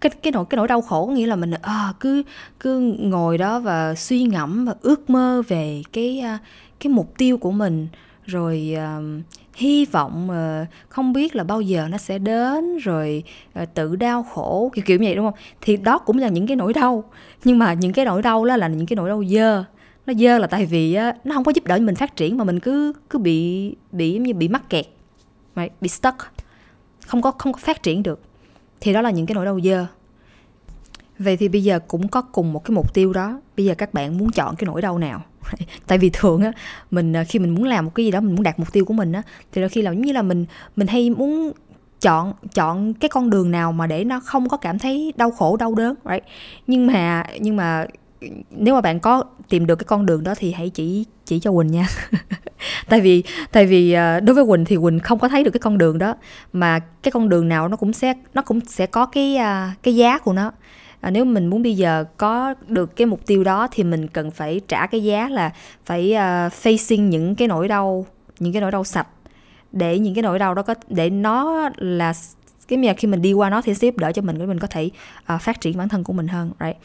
Cái 0.00 0.10
cái 0.10 0.32
nỗi 0.32 0.44
cái 0.50 0.56
nỗi 0.56 0.68
đau 0.68 0.80
khổ 0.80 1.10
nghĩa 1.14 1.26
là 1.26 1.36
mình 1.36 1.50
à, 1.62 1.92
cứ 2.00 2.22
cứ 2.60 2.80
ngồi 2.98 3.38
đó 3.38 3.60
và 3.60 3.94
suy 3.94 4.22
ngẫm 4.22 4.64
và 4.64 4.74
ước 4.82 5.10
mơ 5.10 5.42
về 5.48 5.82
cái 5.92 6.20
ờ, 6.20 6.38
cái 6.80 6.92
mục 6.92 7.14
tiêu 7.18 7.38
của 7.38 7.50
mình 7.50 7.88
rồi 8.26 8.76
uh, 8.76 9.24
hy 9.54 9.84
vọng 9.84 10.28
uh, 10.30 10.68
không 10.88 11.12
biết 11.12 11.36
là 11.36 11.44
bao 11.44 11.60
giờ 11.60 11.88
nó 11.90 11.98
sẽ 11.98 12.18
đến 12.18 12.78
rồi 12.78 13.24
uh, 13.62 13.68
tự 13.74 13.96
đau 13.96 14.22
khổ 14.22 14.70
kiểu 14.74 14.84
kiểu 14.86 14.98
như 14.98 15.06
vậy 15.06 15.14
đúng 15.14 15.26
không? 15.26 15.34
Thì 15.60 15.76
đó 15.76 15.98
cũng 15.98 16.18
là 16.18 16.28
những 16.28 16.46
cái 16.46 16.56
nỗi 16.56 16.72
đau. 16.72 17.04
Nhưng 17.44 17.58
mà 17.58 17.72
những 17.72 17.92
cái 17.92 18.04
nỗi 18.04 18.22
đau 18.22 18.44
đó 18.44 18.56
là 18.56 18.68
những 18.68 18.86
cái 18.86 18.96
nỗi 18.96 19.08
đau 19.08 19.24
dơ. 19.24 19.64
Nó 20.06 20.14
dơ 20.14 20.38
là 20.38 20.46
tại 20.46 20.66
vì 20.66 20.98
uh, 21.08 21.26
nó 21.26 21.34
không 21.34 21.44
có 21.44 21.52
giúp 21.54 21.64
đỡ 21.64 21.78
mình 21.78 21.94
phát 21.94 22.16
triển 22.16 22.36
mà 22.36 22.44
mình 22.44 22.60
cứ 22.60 22.92
cứ 23.10 23.18
bị 23.18 23.74
bị 23.92 24.18
như 24.18 24.34
bị 24.34 24.48
mắc 24.48 24.70
kẹt 24.70 24.86
right? 25.56 25.72
bị 25.80 25.88
stuck. 25.88 26.16
Không 27.06 27.22
có 27.22 27.30
không 27.30 27.52
có 27.52 27.58
phát 27.58 27.82
triển 27.82 28.02
được. 28.02 28.20
Thì 28.80 28.92
đó 28.92 29.00
là 29.00 29.10
những 29.10 29.26
cái 29.26 29.34
nỗi 29.34 29.44
đau 29.44 29.60
dơ. 29.60 29.86
Vậy 31.18 31.36
thì 31.36 31.48
bây 31.48 31.64
giờ 31.64 31.78
cũng 31.88 32.08
có 32.08 32.22
cùng 32.22 32.52
một 32.52 32.64
cái 32.64 32.74
mục 32.74 32.94
tiêu 32.94 33.12
đó. 33.12 33.40
Bây 33.56 33.66
giờ 33.66 33.74
các 33.74 33.94
bạn 33.94 34.18
muốn 34.18 34.30
chọn 34.30 34.56
cái 34.56 34.66
nỗi 34.66 34.82
đau 34.82 34.98
nào? 34.98 35.22
tại 35.86 35.98
vì 35.98 36.10
thường 36.12 36.42
á, 36.42 36.52
mình 36.90 37.16
à, 37.16 37.24
khi 37.24 37.38
mình 37.38 37.54
muốn 37.54 37.64
làm 37.64 37.84
một 37.84 37.94
cái 37.94 38.06
gì 38.06 38.10
đó, 38.10 38.20
mình 38.20 38.34
muốn 38.34 38.42
đạt 38.42 38.58
mục 38.58 38.72
tiêu 38.72 38.84
của 38.84 38.94
mình 38.94 39.12
á, 39.12 39.22
thì 39.52 39.60
đôi 39.60 39.68
khi 39.68 39.82
là 39.82 39.90
giống 39.90 40.02
như 40.02 40.12
là 40.12 40.22
mình 40.22 40.46
mình 40.76 40.86
hay 40.86 41.10
muốn 41.10 41.52
chọn 42.00 42.32
chọn 42.54 42.94
cái 42.94 43.08
con 43.08 43.30
đường 43.30 43.50
nào 43.50 43.72
mà 43.72 43.86
để 43.86 44.04
nó 44.04 44.20
không 44.20 44.48
có 44.48 44.56
cảm 44.56 44.78
thấy 44.78 45.12
đau 45.16 45.30
khổ, 45.30 45.56
đau 45.56 45.74
đớn, 45.74 45.94
right? 46.10 46.24
Nhưng 46.66 46.86
mà 46.86 47.24
nhưng 47.40 47.56
mà 47.56 47.86
nếu 48.50 48.74
mà 48.74 48.80
bạn 48.80 49.00
có 49.00 49.24
tìm 49.48 49.66
được 49.66 49.76
cái 49.76 49.84
con 49.84 50.06
đường 50.06 50.24
đó 50.24 50.34
thì 50.38 50.52
hãy 50.52 50.68
chỉ 50.70 51.04
chỉ 51.24 51.40
cho 51.40 51.52
quỳnh 51.52 51.66
nha. 51.66 51.86
Tại 52.88 53.00
vì 53.00 53.22
tại 53.52 53.66
vì 53.66 53.92
à, 53.92 54.20
đối 54.20 54.34
với 54.34 54.44
quỳnh 54.46 54.64
thì 54.64 54.76
quỳnh 54.76 54.98
không 54.98 55.18
có 55.18 55.28
thấy 55.28 55.44
được 55.44 55.50
cái 55.50 55.60
con 55.60 55.78
đường 55.78 55.98
đó, 55.98 56.16
mà 56.52 56.78
cái 56.78 57.12
con 57.12 57.28
đường 57.28 57.48
nào 57.48 57.68
nó 57.68 57.76
cũng 57.76 57.92
sẽ, 57.92 58.14
nó 58.34 58.42
cũng 58.42 58.60
sẽ 58.66 58.86
có 58.86 59.06
cái 59.06 59.36
à, 59.36 59.74
cái 59.82 59.96
giá 59.96 60.18
của 60.18 60.32
nó 60.32 60.52
à, 61.04 61.10
nếu 61.10 61.24
mình 61.24 61.46
muốn 61.46 61.62
bây 61.62 61.76
giờ 61.76 62.04
có 62.16 62.54
được 62.66 62.96
cái 62.96 63.06
mục 63.06 63.26
tiêu 63.26 63.44
đó 63.44 63.68
thì 63.70 63.84
mình 63.84 64.08
cần 64.08 64.30
phải 64.30 64.60
trả 64.68 64.86
cái 64.86 65.04
giá 65.04 65.28
là 65.28 65.52
phải 65.84 66.12
uh, 66.12 66.52
facing 66.52 67.00
những 67.00 67.34
cái 67.34 67.48
nỗi 67.48 67.68
đau 67.68 68.06
những 68.38 68.52
cái 68.52 68.62
nỗi 68.62 68.70
đau 68.70 68.84
sạch. 68.84 69.06
Để 69.72 69.98
những 69.98 70.14
cái 70.14 70.22
nỗi 70.22 70.38
đau 70.38 70.54
đó 70.54 70.62
có 70.62 70.74
để 70.88 71.10
nó 71.10 71.70
là 71.76 72.12
cái 72.68 72.78
mà 72.78 72.92
khi 72.96 73.08
mình 73.08 73.22
đi 73.22 73.32
qua 73.32 73.50
nó 73.50 73.62
thì 73.62 73.74
sẽ 73.74 73.86
giúp 73.86 73.96
đỡ 73.96 74.12
cho 74.12 74.22
mình 74.22 74.38
để 74.38 74.46
mình 74.46 74.58
có 74.58 74.66
thể 74.66 74.90
uh, 75.34 75.40
phát 75.40 75.60
triển 75.60 75.78
bản 75.78 75.88
thân 75.88 76.04
của 76.04 76.12
mình 76.12 76.28
hơn 76.28 76.52
right? 76.60 76.76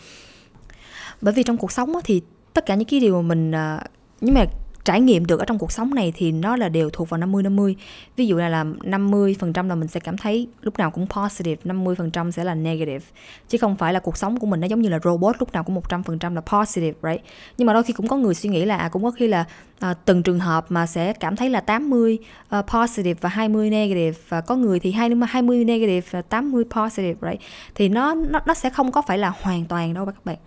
Bởi 1.22 1.34
vì 1.34 1.44
trong 1.44 1.58
cuộc 1.58 1.72
sống 1.72 1.94
thì 2.04 2.22
tất 2.54 2.66
cả 2.66 2.76
những 2.76 2.88
cái 2.88 3.00
điều 3.00 3.22
mà 3.22 3.28
mình 3.28 3.52
uh, 3.52 3.82
nhưng 4.22 4.36
mà 4.36 4.46
trải 4.90 5.02
nghiệm 5.02 5.26
được 5.26 5.40
ở 5.40 5.46
trong 5.46 5.60
cuộc 5.60 5.72
sống 5.72 5.96
này 5.96 6.14
thì 6.16 6.32
nó 6.32 6.56
là 6.56 6.70
đều 6.70 6.90
thuộc 6.90 7.10
vào 7.10 7.18
50 7.18 7.44
50. 7.44 7.76
Ví 8.16 8.28
dụ 8.28 8.38
là 8.38 8.50
là 8.50 8.64
50% 8.64 9.68
là 9.68 9.76
mình 9.76 9.88
sẽ 9.88 10.00
cảm 10.00 10.18
thấy 10.18 10.48
lúc 10.62 10.78
nào 10.78 10.92
cũng 10.92 11.08
positive, 11.08 11.62
50% 11.64 12.32
sẽ 12.32 12.44
là 12.44 12.56
negative. 12.56 13.06
Chứ 13.48 13.58
không 13.58 13.76
phải 13.76 13.94
là 13.94 14.00
cuộc 14.00 14.18
sống 14.18 14.40
của 14.40 14.48
mình 14.48 14.60
nó 14.60 14.68
giống 14.68 14.82
như 14.82 14.90
là 14.90 15.00
robot 15.04 15.36
lúc 15.40 15.54
nào 15.54 15.64
cũng 15.64 15.82
100% 15.90 16.34
là 16.34 16.42
positive, 16.42 16.94
right? 17.04 17.26
Nhưng 17.58 17.66
mà 17.66 17.74
đôi 17.74 17.84
khi 17.84 17.94
cũng 17.94 18.08
có 18.08 18.18
người 18.18 18.34
suy 18.34 18.50
nghĩ 18.50 18.66
là 18.66 18.78
à, 18.78 18.90
cũng 18.90 19.04
có 19.04 19.12
khi 19.12 19.28
là 19.28 19.46
à, 19.80 19.94
từng 19.94 20.24
trường 20.24 20.40
hợp 20.40 20.66
mà 20.70 20.86
sẽ 20.86 21.14
cảm 21.14 21.36
thấy 21.36 21.50
là 21.50 21.62
80 21.62 22.18
uh, 22.22 22.28
ờ, 22.50 22.62
positive 22.62 23.20
và 23.22 23.30
20 23.30 23.70
negative 23.70 24.20
và 24.30 24.42
có 24.42 24.56
người 24.56 24.80
thì 24.80 24.92
20 24.92 25.28
20 25.30 25.66
negative 25.66 26.08
và 26.12 26.22
80 26.22 26.64
positive, 26.70 27.30
right? 27.30 27.42
Thì 27.76 27.90
nó 27.90 28.16
nó 28.16 28.40
nó 28.46 28.54
sẽ 28.54 28.70
không 28.70 28.92
có 28.92 29.02
phải 29.02 29.18
là 29.18 29.34
hoàn 29.42 29.66
toàn 29.66 29.94
đâu 29.94 30.06
các 30.06 30.26
bạn 30.26 30.38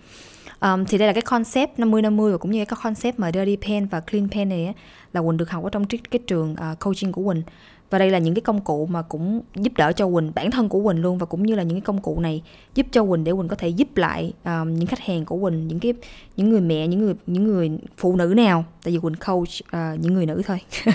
um, 0.63 0.85
thì 0.85 0.99
đây 0.99 1.07
là 1.07 1.13
cái 1.13 1.23
concept 1.23 1.79
50 1.79 2.03
50 2.03 2.33
và 2.33 2.39
cũng 2.39 2.51
như 2.51 2.65
cái 2.65 2.79
concept 2.83 3.19
mà 3.19 3.33
dirty 3.33 3.57
pen 3.57 3.87
và 3.87 4.01
clean 4.01 4.29
pen 4.29 4.49
này 4.49 4.65
ấy, 4.65 4.75
là 5.13 5.23
Quỳnh 5.23 5.37
được 5.37 5.51
học 5.51 5.65
ở 5.65 5.71
trong 5.71 5.85
cái, 5.85 6.01
cái 6.11 6.19
trường 6.27 6.53
uh, 6.53 6.79
coaching 6.79 7.13
của 7.13 7.23
Quỳnh. 7.25 7.43
Và 7.91 7.99
đây 7.99 8.11
là 8.11 8.19
những 8.19 8.35
cái 8.35 8.43
công 8.43 8.61
cụ 8.61 8.87
mà 8.87 9.03
cũng 9.03 9.41
giúp 9.55 9.73
đỡ 9.77 9.93
cho 9.93 10.09
Quỳnh 10.09 10.33
bản 10.35 10.51
thân 10.51 10.69
của 10.69 10.83
Quỳnh 10.83 11.03
luôn 11.03 11.19
và 11.19 11.27
cũng 11.27 11.43
như 11.43 11.55
là 11.55 11.63
những 11.63 11.77
cái 11.77 11.81
công 11.81 12.01
cụ 12.01 12.21
này 12.21 12.43
giúp 12.75 12.87
cho 12.91 13.05
Quỳnh 13.05 13.25
để 13.25 13.33
Quỳnh 13.33 13.49
có 13.49 13.57
thể 13.57 13.69
giúp 13.69 13.97
lại 13.97 14.33
um, 14.45 14.75
những 14.75 14.87
khách 14.87 15.01
hàng 15.01 15.25
của 15.25 15.39
Quỳnh 15.39 15.69
những 15.69 15.81
cái 15.81 15.95
những 16.37 16.51
người 16.51 16.61
mẹ 16.61 16.87
những 16.87 17.01
người 17.01 17.15
những 17.27 17.45
người 17.45 17.71
phụ 17.97 18.17
nữ 18.17 18.35
nào. 18.37 18.65
Tại 18.85 18.93
vì 18.93 18.99
Quỳnh 18.99 19.15
coach 19.15 19.49
uh, 19.49 20.01
những 20.01 20.15
người 20.15 20.27
nữ 20.27 20.43
thôi. 20.47 20.59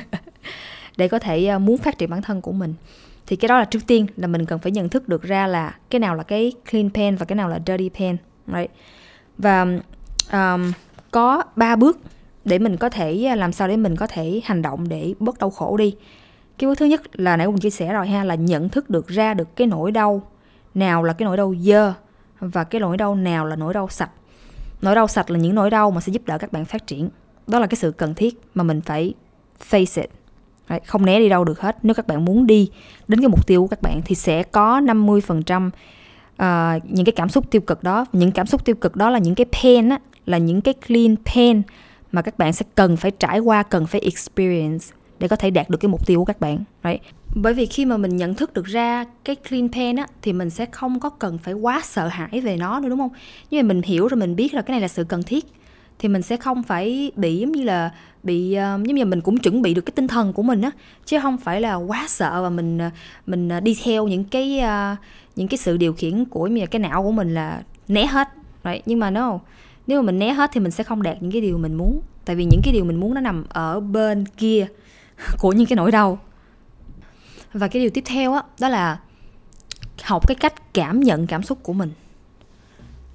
Để 0.98 1.08
có 1.08 1.20
thể 1.20 1.56
uh, 1.56 1.62
muốn 1.62 1.78
phát 1.78 1.98
triển 1.98 2.10
bản 2.10 2.22
thân 2.22 2.42
của 2.42 2.52
mình. 2.52 2.74
Thì 3.28 3.36
cái 3.36 3.48
đó 3.48 3.60
là 3.60 3.66
trước 3.66 3.88
tiên 3.88 4.06
là 4.18 4.28
mình 4.28 4.46
cần 4.46 4.60
phải 4.60 4.72
nhận 4.72 4.90
thức 4.90 5.08
được 5.10 5.24
ra 5.24 5.48
là 5.48 5.76
cái 5.90 6.00
nào 6.00 6.16
là 6.16 6.24
cái 6.24 6.52
clean 6.72 6.90
pen 6.90 7.16
và 7.16 7.26
cái 7.26 7.36
nào 7.36 7.50
là 7.50 7.60
dirty 7.68 7.90
pen 7.90 8.18
right? 8.48 8.72
Và 9.38 9.68
um, 10.32 10.72
có 11.12 11.44
ba 11.56 11.76
bước 11.76 12.00
để 12.46 12.60
mình 12.60 12.78
có 12.78 12.90
thể 12.90 13.26
à, 13.26 13.36
làm 13.36 13.52
sao 13.52 13.68
để 13.68 13.78
mình 13.78 13.96
có 13.96 14.08
thể 14.08 14.42
hành 14.44 14.62
động 14.62 14.90
để 14.90 15.14
bớt 15.20 15.40
đau 15.40 15.50
khổ 15.50 15.78
đi. 15.78 15.96
Cái 16.58 16.68
bước 16.68 16.78
thứ 16.78 16.86
nhất 16.86 17.20
là 17.20 17.38
nãy 17.38 17.48
mình 17.48 17.58
chia 17.58 17.70
sẻ 17.70 17.94
rồi 17.94 18.08
ha 18.08 18.24
là 18.24 18.36
nhận 18.36 18.70
thức 18.70 18.90
được 18.90 19.08
ra 19.08 19.34
được 19.34 19.56
cái 19.56 19.68
nỗi 19.68 19.92
đau 19.92 20.22
nào 20.74 21.04
là 21.04 21.14
cái 21.14 21.26
nỗi 21.26 21.38
đau 21.38 21.56
dơ 21.60 21.94
và 22.40 22.64
cái 22.64 22.82
nỗi 22.82 22.98
đau 22.98 23.16
nào 23.16 23.46
là 23.46 23.56
nỗi 23.56 23.74
đau 23.74 23.88
sạch. 23.90 24.10
Nỗi 24.82 24.96
đau 24.96 25.08
sạch 25.08 25.32
là 25.32 25.40
những 25.40 25.56
nỗi 25.56 25.70
đau 25.70 25.92
mà 25.92 26.02
sẽ 26.02 26.12
giúp 26.12 26.22
đỡ 26.26 26.38
các 26.38 26.52
bạn 26.52 26.66
phát 26.66 26.88
triển. 26.88 27.10
Đó 27.48 27.60
là 27.60 27.68
cái 27.68 27.76
sự 27.76 27.92
cần 27.92 28.14
thiết 28.14 28.42
mà 28.54 28.64
mình 28.64 28.82
phải 28.82 29.14
face 29.70 30.02
it. 30.02 30.10
Không 30.86 31.06
né 31.06 31.20
đi 31.20 31.30
đâu 31.30 31.44
được 31.44 31.62
hết. 31.62 31.78
Nếu 31.84 31.94
các 31.94 32.08
bạn 32.08 32.26
muốn 32.26 32.48
đi 32.48 32.72
đến 33.08 33.20
cái 33.20 33.28
mục 33.28 33.48
tiêu 33.48 33.62
của 33.62 33.68
các 33.68 33.82
bạn 33.82 34.02
thì 34.06 34.16
sẽ 34.16 34.44
có 34.44 34.80
50% 34.80 35.70
uh, 36.42 36.92
những 36.92 37.06
cái 37.06 37.14
cảm 37.16 37.30
xúc 37.30 37.52
tiêu 37.52 37.62
cực 37.62 37.84
đó 37.84 38.06
những 38.14 38.32
cảm 38.32 38.48
xúc 38.48 38.66
tiêu 38.66 38.76
cực 38.76 38.96
đó 38.96 39.10
là 39.10 39.20
những 39.20 39.36
cái 39.36 39.46
pain 39.62 39.90
á 39.90 40.00
là 40.26 40.38
những 40.38 40.62
cái 40.62 40.74
clean 40.88 41.16
pain 41.26 41.62
mà 42.12 42.22
các 42.22 42.38
bạn 42.38 42.54
sẽ 42.54 42.66
cần 42.76 42.98
phải 42.98 43.12
trải 43.12 43.40
qua 43.40 43.64
cần 43.64 43.88
phải 43.88 44.02
experience 44.02 44.86
để 45.20 45.28
có 45.28 45.36
thể 45.36 45.50
đạt 45.50 45.70
được 45.70 45.78
cái 45.78 45.90
mục 45.90 46.08
tiêu 46.08 46.20
của 46.20 46.26
các 46.26 46.40
bạn 46.40 46.64
right? 46.84 47.02
bởi 47.36 47.54
vì 47.54 47.66
khi 47.66 47.86
mà 47.86 47.98
mình 47.98 48.18
nhận 48.18 48.36
thức 48.36 48.54
được 48.54 48.66
ra 48.66 49.06
cái 49.24 49.36
clean 49.36 49.70
pain 49.72 49.96
á 49.96 50.08
thì 50.22 50.34
mình 50.34 50.50
sẽ 50.50 50.66
không 50.66 51.00
có 51.00 51.10
cần 51.10 51.38
phải 51.38 51.54
quá 51.54 51.82
sợ 51.84 52.08
hãi 52.08 52.42
về 52.42 52.58
nó 52.58 52.80
nữa 52.80 52.90
đúng 52.90 53.00
không 53.00 53.12
nhưng 53.52 53.68
mà 53.68 53.74
mình 53.74 53.82
hiểu 53.82 54.08
rồi 54.08 54.18
mình 54.18 54.36
biết 54.36 54.54
là 54.54 54.62
cái 54.62 54.72
này 54.72 54.82
là 54.82 54.88
sự 54.88 55.04
cần 55.04 55.24
thiết 55.24 55.46
thì 56.00 56.10
mình 56.10 56.22
sẽ 56.22 56.38
không 56.38 56.64
phải 56.64 57.12
bị 57.16 57.38
giống 57.38 57.52
như 57.52 57.64
là 57.64 57.92
bị 58.28 58.52
uh, 58.52 58.58
giống 58.58 58.96
như 58.96 59.06
mình 59.06 59.22
cũng 59.22 59.38
chuẩn 59.38 59.62
bị 59.62 59.74
được 59.74 59.82
cái 59.82 59.92
tinh 59.96 60.08
thần 60.08 60.34
của 60.34 60.44
mình 60.44 60.62
á 60.62 60.72
chứ 61.06 61.20
không 61.20 61.38
phải 61.38 61.62
là 61.62 61.76
quá 61.76 62.06
sợ 62.08 62.44
và 62.44 62.50
mình 62.50 62.78
ờ, 62.78 62.90
mình 63.26 63.50
ờ, 63.50 63.60
đi 63.60 63.78
theo 63.84 64.08
những 64.08 64.24
cái 64.24 64.62
uh, 64.64 64.98
những 65.36 65.48
cái 65.48 65.58
sự 65.58 65.78
điều 65.78 65.94
khiển 65.94 66.26
của 66.26 66.48
như 66.48 66.66
cái 66.66 66.80
não 66.80 67.04
của 67.04 67.12
mình 67.12 67.34
là 67.34 67.62
né 67.88 68.06
hết 68.06 68.28
right? 68.64 68.84
nhưng 68.86 69.00
mà 69.00 69.10
no 69.10 69.40
nếu 69.88 70.02
mà 70.02 70.06
mình 70.06 70.20
né 70.20 70.34
hết 70.34 70.50
thì 70.54 70.60
mình 70.60 70.72
sẽ 70.72 70.84
không 70.84 71.04
đạt 71.04 71.18
những 71.22 71.32
cái 71.32 71.42
điều 71.42 71.58
mình 71.58 71.74
muốn. 71.74 72.02
Tại 72.26 72.36
vì 72.36 72.46
những 72.46 72.62
cái 72.64 72.74
điều 72.74 72.86
mình 72.86 73.00
muốn 73.00 73.14
nó 73.14 73.22
nằm 73.22 73.46
ở 73.50 73.80
bên 73.80 74.26
kia 74.26 74.68
của 75.40 75.52
những 75.52 75.66
cái 75.66 75.76
nỗi 75.76 75.92
đau. 75.92 76.20
Và 77.54 77.68
cái 77.68 77.82
điều 77.82 77.90
tiếp 77.90 78.04
theo 78.06 78.34
á 78.34 78.42
đó, 78.42 78.48
đó 78.60 78.70
là 78.70 79.00
học 80.04 80.28
cái 80.28 80.36
cách 80.36 80.74
cảm 80.74 81.00
nhận 81.00 81.28
cảm 81.28 81.44
xúc 81.44 81.60
của 81.64 81.74
mình. 81.74 81.92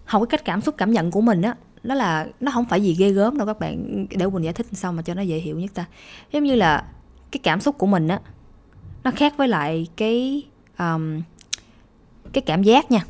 Học 0.04 0.22
cái 0.22 0.26
cách 0.38 0.44
cảm 0.44 0.60
xúc 0.60 0.74
cảm 0.78 0.90
nhận 0.90 1.10
của 1.10 1.20
mình 1.20 1.42
á 1.42 1.54
nó 1.82 1.94
là 1.94 2.26
nó 2.40 2.52
không 2.52 2.64
phải 2.64 2.82
gì 2.82 2.94
ghê 2.98 3.10
gớm 3.10 3.38
đâu 3.38 3.46
các 3.46 3.60
bạn. 3.60 4.06
Để 4.10 4.26
mình 4.26 4.42
giải 4.42 4.52
thích 4.52 4.66
sao 4.72 4.92
mà 4.92 5.02
cho 5.02 5.14
nó 5.14 5.22
dễ 5.22 5.36
hiểu 5.38 5.58
nhất 5.58 5.70
ta. 5.74 5.84
Giống 6.32 6.44
như 6.44 6.54
là 6.54 6.84
cái 7.30 7.40
cảm 7.42 7.60
xúc 7.60 7.78
của 7.78 7.86
mình 7.86 8.08
á 8.08 8.20
nó 9.04 9.10
khác 9.10 9.34
với 9.36 9.48
lại 9.48 9.86
cái 9.96 10.42
um, 10.78 11.22
cái 12.32 12.42
cảm 12.42 12.62
giác 12.62 12.90
nha. 12.90 13.04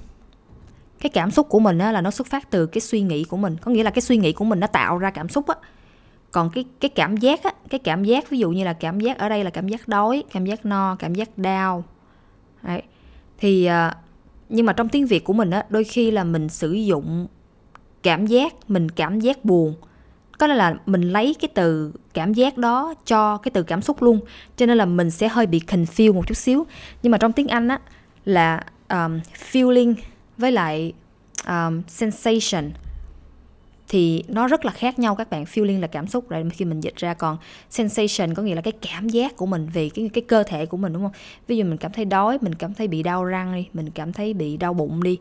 Cái 1.00 1.10
cảm 1.10 1.30
xúc 1.30 1.48
của 1.48 1.60
mình 1.60 1.78
á 1.78 1.92
là 1.92 2.00
nó 2.00 2.10
xuất 2.10 2.26
phát 2.26 2.50
từ 2.50 2.66
cái 2.66 2.80
suy 2.80 3.00
nghĩ 3.00 3.24
của 3.24 3.36
mình. 3.36 3.56
Có 3.56 3.70
nghĩa 3.70 3.82
là 3.82 3.90
cái 3.90 4.02
suy 4.02 4.16
nghĩ 4.16 4.32
của 4.32 4.44
mình 4.44 4.60
nó 4.60 4.66
tạo 4.66 4.98
ra 4.98 5.10
cảm 5.10 5.28
xúc 5.28 5.46
á. 5.46 5.54
Còn 6.30 6.50
cái 6.50 6.64
cái 6.80 6.88
cảm 6.88 7.16
giác 7.16 7.42
á 7.42 7.52
cái 7.70 7.78
cảm 7.78 8.04
giác 8.04 8.30
ví 8.30 8.38
dụ 8.38 8.50
như 8.50 8.64
là 8.64 8.72
cảm 8.72 9.00
giác 9.00 9.18
ở 9.18 9.28
đây 9.28 9.44
là 9.44 9.50
cảm 9.50 9.68
giác 9.68 9.88
đói 9.88 10.24
cảm 10.32 10.46
giác 10.46 10.66
no 10.66 10.96
cảm 10.98 11.14
giác 11.14 11.38
đau. 11.38 11.84
Đấy. 12.62 12.82
thì 13.38 13.68
uh, 13.68 13.94
nhưng 14.48 14.66
mà 14.66 14.72
trong 14.72 14.88
tiếng 14.88 15.06
việt 15.06 15.24
của 15.24 15.32
mình 15.32 15.50
á 15.50 15.64
đôi 15.68 15.84
khi 15.84 16.10
là 16.10 16.24
mình 16.24 16.48
sử 16.48 16.72
dụng 16.72 17.26
cảm 18.02 18.26
giác 18.26 18.54
mình 18.68 18.88
cảm 18.88 19.20
giác 19.20 19.44
buồn. 19.44 19.74
Có 20.38 20.46
nên 20.46 20.56
là 20.56 20.74
mình 20.86 21.02
lấy 21.02 21.36
cái 21.40 21.48
từ 21.54 21.92
cảm 22.14 22.34
giác 22.34 22.58
đó 22.58 22.94
cho 23.06 23.36
cái 23.36 23.50
từ 23.50 23.62
cảm 23.62 23.82
xúc 23.82 24.02
luôn 24.02 24.20
cho 24.56 24.66
nên 24.66 24.78
là 24.78 24.84
mình 24.84 25.10
sẽ 25.10 25.28
hơi 25.28 25.46
bị 25.46 25.62
confused 25.66 26.14
một 26.14 26.26
chút 26.26 26.34
xíu. 26.34 26.66
Nhưng 27.02 27.10
mà 27.10 27.18
trong 27.18 27.32
tiếng 27.32 27.48
anh 27.48 27.68
á 27.68 27.80
là 28.24 28.64
um, 28.88 29.20
feeling 29.52 29.94
với 30.38 30.52
lại 30.52 30.92
um, 31.46 31.82
sensation 31.88 32.70
thì 33.88 34.24
nó 34.28 34.48
rất 34.48 34.64
là 34.64 34.72
khác 34.72 34.98
nhau. 34.98 35.14
Các 35.14 35.30
bạn 35.30 35.44
feeling 35.44 35.80
là 35.80 35.86
cảm 35.86 36.06
xúc 36.06 36.28
rồi 36.28 36.50
khi 36.50 36.64
mình 36.64 36.80
dịch 36.80 36.96
ra 36.96 37.14
còn 37.14 37.36
sensation 37.70 38.34
có 38.34 38.42
nghĩa 38.42 38.54
là 38.54 38.60
cái 38.60 38.72
cảm 38.72 39.08
giác 39.08 39.36
của 39.36 39.46
mình 39.46 39.68
về 39.72 39.88
cái 39.94 40.10
cái 40.12 40.22
cơ 40.28 40.42
thể 40.42 40.66
của 40.66 40.76
mình 40.76 40.92
đúng 40.92 41.02
không? 41.02 41.12
Ví 41.46 41.56
dụ 41.56 41.64
mình 41.64 41.76
cảm 41.76 41.92
thấy 41.92 42.04
đói 42.04 42.38
mình 42.40 42.54
cảm 42.54 42.74
thấy 42.74 42.88
bị 42.88 43.02
đau 43.02 43.24
răng 43.24 43.54
đi 43.54 43.66
mình 43.72 43.90
cảm 43.90 44.12
thấy 44.12 44.34
bị 44.34 44.56
đau 44.56 44.74
bụng 44.74 45.02
đi 45.02 45.18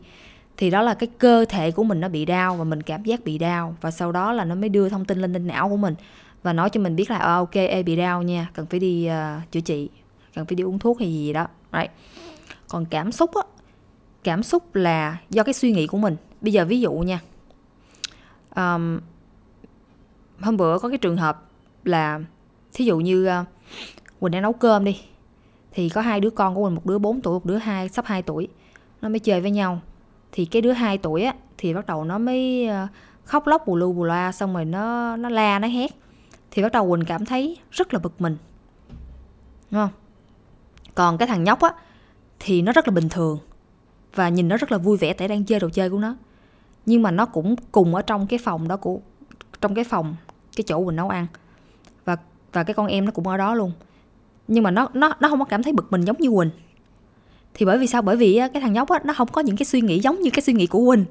thì 0.56 0.70
đó 0.70 0.82
là 0.82 0.94
cái 0.94 1.08
cơ 1.18 1.44
thể 1.48 1.70
của 1.70 1.84
mình 1.84 2.00
nó 2.00 2.08
bị 2.08 2.24
đau 2.24 2.56
và 2.56 2.64
mình 2.64 2.82
cảm 2.82 3.04
giác 3.04 3.24
bị 3.24 3.38
đau. 3.38 3.76
Và 3.80 3.90
sau 3.90 4.12
đó 4.12 4.32
là 4.32 4.44
nó 4.44 4.54
mới 4.54 4.68
đưa 4.68 4.88
thông 4.88 5.04
tin 5.04 5.18
lên 5.18 5.32
lên 5.32 5.46
não 5.46 5.68
của 5.68 5.76
mình 5.76 5.94
và 6.42 6.52
nói 6.52 6.70
cho 6.70 6.80
mình 6.80 6.96
biết 6.96 7.10
là 7.10 7.18
à, 7.18 7.34
ok 7.34 7.54
e 7.54 7.82
bị 7.82 7.96
đau 7.96 8.22
nha 8.22 8.48
cần 8.54 8.66
phải 8.66 8.80
đi 8.80 9.08
uh, 9.08 9.52
chữa 9.52 9.60
trị 9.60 9.88
cần 10.34 10.46
phải 10.46 10.54
đi 10.54 10.64
uống 10.64 10.78
thuốc 10.78 10.98
hay 10.98 11.12
gì 11.12 11.32
đó. 11.32 11.46
Right. 11.72 11.90
còn 12.68 12.84
cảm 12.84 13.12
xúc 13.12 13.34
á 13.34 13.42
cảm 14.24 14.42
xúc 14.42 14.74
là 14.74 15.18
do 15.30 15.42
cái 15.42 15.54
suy 15.54 15.72
nghĩ 15.72 15.86
của 15.86 15.98
mình. 15.98 16.16
Bây 16.40 16.52
giờ 16.52 16.64
ví 16.64 16.80
dụ 16.80 16.92
nha 16.92 17.20
um, 18.56 19.00
hôm 20.40 20.56
bữa 20.56 20.78
có 20.78 20.88
cái 20.88 20.98
trường 20.98 21.16
hợp 21.16 21.42
là 21.84 22.20
thí 22.74 22.84
dụ 22.84 22.98
như 22.98 23.28
uh, 23.28 23.46
quỳnh 24.20 24.32
đang 24.32 24.42
nấu 24.42 24.52
cơm 24.52 24.84
đi 24.84 25.00
thì 25.72 25.88
có 25.88 26.00
hai 26.00 26.20
đứa 26.20 26.30
con 26.30 26.54
của 26.54 26.64
mình 26.64 26.74
một 26.74 26.86
đứa 26.86 26.98
4 26.98 27.20
tuổi 27.20 27.34
một 27.34 27.46
đứa 27.46 27.56
hai 27.56 27.88
sắp 27.88 28.04
2 28.06 28.22
tuổi 28.22 28.48
nó 29.02 29.08
mới 29.08 29.18
chơi 29.18 29.40
với 29.40 29.50
nhau 29.50 29.80
thì 30.32 30.44
cái 30.44 30.62
đứa 30.62 30.72
2 30.72 30.98
tuổi 30.98 31.22
á, 31.22 31.34
thì 31.58 31.74
bắt 31.74 31.86
đầu 31.86 32.04
nó 32.04 32.18
mới 32.18 32.66
ờ, 32.66 32.86
khóc 33.24 33.46
lóc 33.46 33.66
bù 33.66 33.76
lu 33.76 33.92
bù 33.92 34.04
loa, 34.04 34.32
xong 34.32 34.54
rồi 34.54 34.64
nó 34.64 35.16
nó 35.16 35.28
la, 35.28 35.58
nó 35.58 35.68
hét. 35.68 35.90
Thì 36.50 36.62
bắt 36.62 36.72
đầu 36.72 36.90
quỳnh 36.90 37.04
cảm 37.04 37.24
thấy 37.24 37.58
rất 37.70 37.94
là 37.94 38.00
bực 38.00 38.20
mình. 38.20 38.36
Đúng 39.70 39.80
không? 39.80 39.90
Còn 40.94 41.18
cái 41.18 41.28
thằng 41.28 41.44
nhóc 41.44 41.60
á, 41.60 41.70
thì 42.40 42.62
nó 42.62 42.72
rất 42.72 42.88
là 42.88 42.92
bình 42.92 43.08
thường 43.08 43.38
và 44.14 44.28
nhìn 44.28 44.48
nó 44.48 44.56
rất 44.56 44.72
là 44.72 44.78
vui 44.78 44.96
vẻ 44.96 45.12
tại 45.12 45.28
đang 45.28 45.44
chơi 45.44 45.60
đồ 45.60 45.68
chơi 45.68 45.90
của 45.90 45.98
nó. 45.98 46.16
Nhưng 46.86 47.02
mà 47.02 47.10
nó 47.10 47.26
cũng 47.26 47.56
cùng 47.72 47.94
ở 47.94 48.02
trong 48.02 48.26
cái 48.26 48.38
phòng 48.38 48.68
đó 48.68 48.76
của, 48.76 49.00
trong 49.60 49.74
cái 49.74 49.84
phòng, 49.84 50.16
cái 50.56 50.64
chỗ 50.66 50.84
quỳnh 50.84 50.96
nấu 50.96 51.08
ăn. 51.08 51.26
Và 52.04 52.16
và 52.52 52.64
cái 52.64 52.74
con 52.74 52.86
em 52.86 53.04
nó 53.04 53.10
cũng 53.10 53.28
ở 53.28 53.36
đó 53.36 53.54
luôn. 53.54 53.72
Nhưng 54.48 54.64
mà 54.64 54.70
nó 54.70 54.88
nó 54.94 55.12
nó 55.20 55.28
không 55.28 55.38
có 55.38 55.44
cảm 55.44 55.62
thấy 55.62 55.72
bực 55.72 55.92
mình 55.92 56.04
giống 56.04 56.16
như 56.18 56.30
quỳnh 56.30 56.50
thì 57.54 57.66
bởi 57.66 57.78
vì 57.78 57.86
sao? 57.86 58.02
Bởi 58.02 58.16
vì 58.16 58.40
cái 58.54 58.62
thằng 58.62 58.72
nhóc 58.72 58.88
á 58.88 58.98
nó 59.04 59.14
không 59.14 59.28
có 59.28 59.40
những 59.40 59.56
cái 59.56 59.66
suy 59.66 59.80
nghĩ 59.80 60.00
giống 60.00 60.20
như 60.20 60.30
cái 60.30 60.42
suy 60.42 60.52
nghĩ 60.52 60.66
của 60.66 60.90
quỳnh. 60.90 61.04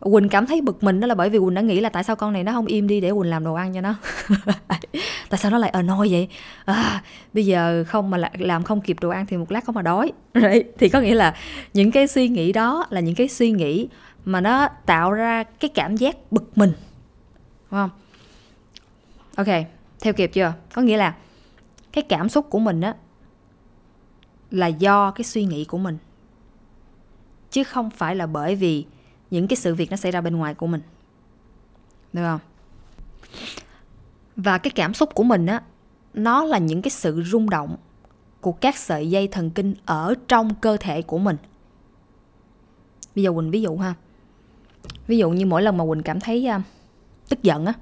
Quỳnh 0.00 0.28
cảm 0.28 0.46
thấy 0.46 0.60
bực 0.60 0.82
mình 0.82 1.00
đó 1.00 1.06
là 1.06 1.14
bởi 1.14 1.30
vì 1.30 1.38
quỳnh 1.38 1.54
đã 1.54 1.62
nghĩ 1.62 1.80
là 1.80 1.88
tại 1.88 2.04
sao 2.04 2.16
con 2.16 2.32
này 2.32 2.44
nó 2.44 2.52
không 2.52 2.66
im 2.66 2.88
đi 2.88 3.00
để 3.00 3.10
quỳnh 3.10 3.30
làm 3.30 3.44
đồ 3.44 3.54
ăn 3.54 3.74
cho 3.74 3.80
nó. 3.80 3.94
Tại 5.30 5.38
sao 5.38 5.50
nó 5.50 5.58
lại 5.58 5.70
ở 5.70 5.82
nôi 5.82 6.08
vậy? 6.10 6.28
À, 6.64 7.02
bây 7.32 7.46
giờ 7.46 7.84
không 7.88 8.10
mà 8.10 8.18
làm 8.38 8.62
không 8.62 8.80
kịp 8.80 8.96
đồ 9.00 9.08
ăn 9.08 9.26
thì 9.26 9.36
một 9.36 9.52
lát 9.52 9.64
có 9.64 9.72
mà 9.72 9.82
đói. 9.82 10.12
Right. 10.34 10.66
thì 10.78 10.88
có 10.88 11.00
nghĩa 11.00 11.14
là 11.14 11.34
những 11.74 11.90
cái 11.90 12.06
suy 12.06 12.28
nghĩ 12.28 12.52
đó 12.52 12.86
là 12.90 13.00
những 13.00 13.14
cái 13.14 13.28
suy 13.28 13.50
nghĩ 13.50 13.88
mà 14.24 14.40
nó 14.40 14.68
tạo 14.86 15.12
ra 15.12 15.42
cái 15.42 15.68
cảm 15.74 15.96
giác 15.96 16.32
bực 16.32 16.58
mình. 16.58 16.72
Đúng 17.70 17.80
không? 17.80 17.90
Ok 19.36 19.48
theo 20.00 20.12
kịp 20.12 20.30
chưa? 20.32 20.52
Có 20.74 20.82
nghĩa 20.82 20.96
là 20.96 21.14
cái 21.92 22.04
cảm 22.08 22.28
xúc 22.28 22.46
của 22.50 22.58
mình 22.58 22.80
á 22.80 22.94
là 24.50 24.66
do 24.66 25.10
cái 25.10 25.24
suy 25.24 25.44
nghĩ 25.44 25.64
của 25.64 25.78
mình 25.78 25.98
chứ 27.50 27.64
không 27.64 27.90
phải 27.90 28.16
là 28.16 28.26
bởi 28.26 28.54
vì 28.54 28.84
những 29.30 29.48
cái 29.48 29.56
sự 29.56 29.74
việc 29.74 29.90
nó 29.90 29.96
xảy 29.96 30.12
ra 30.12 30.20
bên 30.20 30.36
ngoài 30.36 30.54
của 30.54 30.66
mình. 30.66 30.80
Được 32.12 32.22
không? 32.22 32.40
Và 34.36 34.58
cái 34.58 34.70
cảm 34.70 34.94
xúc 34.94 35.14
của 35.14 35.22
mình 35.22 35.46
á 35.46 35.62
nó 36.14 36.44
là 36.44 36.58
những 36.58 36.82
cái 36.82 36.90
sự 36.90 37.22
rung 37.22 37.50
động 37.50 37.76
của 38.40 38.52
các 38.52 38.76
sợi 38.76 39.10
dây 39.10 39.28
thần 39.28 39.50
kinh 39.50 39.74
ở 39.84 40.14
trong 40.28 40.54
cơ 40.54 40.76
thể 40.80 41.02
của 41.02 41.18
mình. 41.18 41.36
Bây 43.14 43.24
giờ 43.24 43.32
quỳnh 43.32 43.50
ví 43.50 43.62
dụ 43.62 43.76
ha. 43.76 43.94
Ví 45.06 45.18
dụ 45.18 45.30
như 45.30 45.46
mỗi 45.46 45.62
lần 45.62 45.76
mà 45.76 45.84
quỳnh 45.86 46.02
cảm 46.02 46.20
thấy 46.20 46.48
uh, 46.56 46.62
tức 47.28 47.42
giận 47.42 47.66
á 47.66 47.72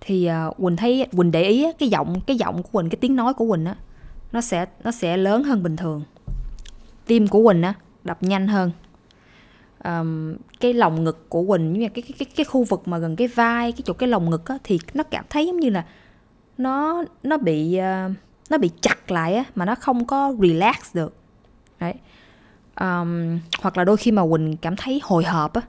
thì 0.00 0.30
uh, 0.48 0.56
quỳnh 0.56 0.76
thấy 0.76 1.06
quỳnh 1.16 1.30
để 1.30 1.42
ý 1.42 1.66
cái 1.78 1.88
giọng 1.88 2.20
cái 2.26 2.36
giọng 2.36 2.62
của 2.62 2.68
quỳnh 2.72 2.90
cái 2.90 2.96
tiếng 3.00 3.16
nói 3.16 3.34
của 3.34 3.50
quỳnh 3.50 3.64
á 3.64 3.76
nó 4.32 4.40
sẽ 4.40 4.66
nó 4.84 4.90
sẽ 4.90 5.16
lớn 5.16 5.44
hơn 5.44 5.62
bình 5.62 5.76
thường. 5.76 6.02
Tim 7.06 7.28
của 7.28 7.44
quỳnh 7.44 7.62
á 7.62 7.74
đập 8.04 8.22
nhanh 8.22 8.48
hơn. 8.48 8.70
Um, 9.84 10.36
cái 10.60 10.72
lồng 10.74 11.04
ngực 11.04 11.28
của 11.28 11.44
quỳnh 11.46 11.72
như 11.72 11.88
cái, 11.88 12.02
cái 12.02 12.12
cái 12.18 12.26
cái 12.36 12.44
khu 12.44 12.64
vực 12.64 12.88
mà 12.88 12.98
gần 12.98 13.16
cái 13.16 13.28
vai 13.28 13.72
cái 13.72 13.82
chỗ 13.84 13.92
cái 13.92 14.08
lồng 14.08 14.30
ngực 14.30 14.46
á 14.46 14.58
thì 14.64 14.78
nó 14.94 15.02
cảm 15.02 15.24
thấy 15.30 15.46
giống 15.46 15.60
như 15.60 15.70
là 15.70 15.86
nó 16.58 17.04
nó 17.22 17.36
bị 17.36 17.78
uh, 17.78 18.12
nó 18.50 18.58
bị 18.58 18.70
chặt 18.80 19.10
lại 19.10 19.34
á 19.34 19.44
mà 19.54 19.64
nó 19.64 19.74
không 19.74 20.04
có 20.06 20.34
relax 20.42 20.94
được. 20.94 21.14
Đấy. 21.80 21.94
Um, 22.80 23.38
hoặc 23.62 23.78
là 23.78 23.84
đôi 23.84 23.96
khi 23.96 24.10
mà 24.10 24.22
quỳnh 24.30 24.56
cảm 24.56 24.76
thấy 24.76 25.00
hồi 25.02 25.24
hộp 25.24 25.54
á 25.54 25.62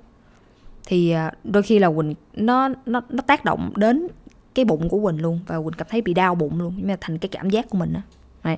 thì 0.88 1.12
ờ, 1.12 1.30
đôi 1.44 1.64
khi 1.64 1.80
là 1.80 1.92
quỳnh 1.92 2.16
nó 2.34 2.70
nó 2.86 3.02
nó 3.10 3.22
tác 3.22 3.46
động 3.46 3.74
đến 3.76 4.08
cái 4.56 4.66
bụng 4.66 4.90
của 4.90 5.00
quỳnh 5.04 5.22
luôn 5.22 5.40
và 5.48 5.62
quỳnh 5.62 5.74
cảm 5.78 5.88
thấy 5.90 6.02
bị 6.02 6.14
đau 6.14 6.36
bụng 6.36 6.60
luôn 6.60 6.74
nhưng 6.78 6.88
mà 6.88 6.98
thành 7.02 7.18
cái 7.18 7.30
cảm 7.30 7.50
giác 7.50 7.70
của 7.70 7.78
mình 7.78 7.94
á. 7.94 8.02
Đấy. 8.48 8.58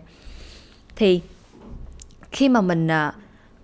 thì 0.96 1.22
khi 2.32 2.50
mà 2.50 2.62
mình 2.62 2.88
à, 2.88 3.14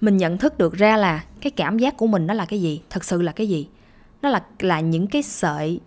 mình 0.01 0.17
nhận 0.17 0.37
thức 0.37 0.57
được 0.57 0.73
ra 0.73 0.97
là 0.97 1.23
cái 1.41 1.51
cảm 1.51 1.79
giác 1.79 1.97
của 1.97 2.07
mình 2.07 2.27
nó 2.27 2.33
là 2.33 2.45
cái 2.45 2.61
gì, 2.61 2.81
thật 2.89 3.03
sự 3.03 3.21
là 3.21 3.31
cái 3.31 3.49
gì, 3.49 3.67
nó 4.21 4.29
là 4.29 4.43
là 4.59 4.79
những 4.79 5.07
cái 5.07 5.23
sợi 5.23 5.79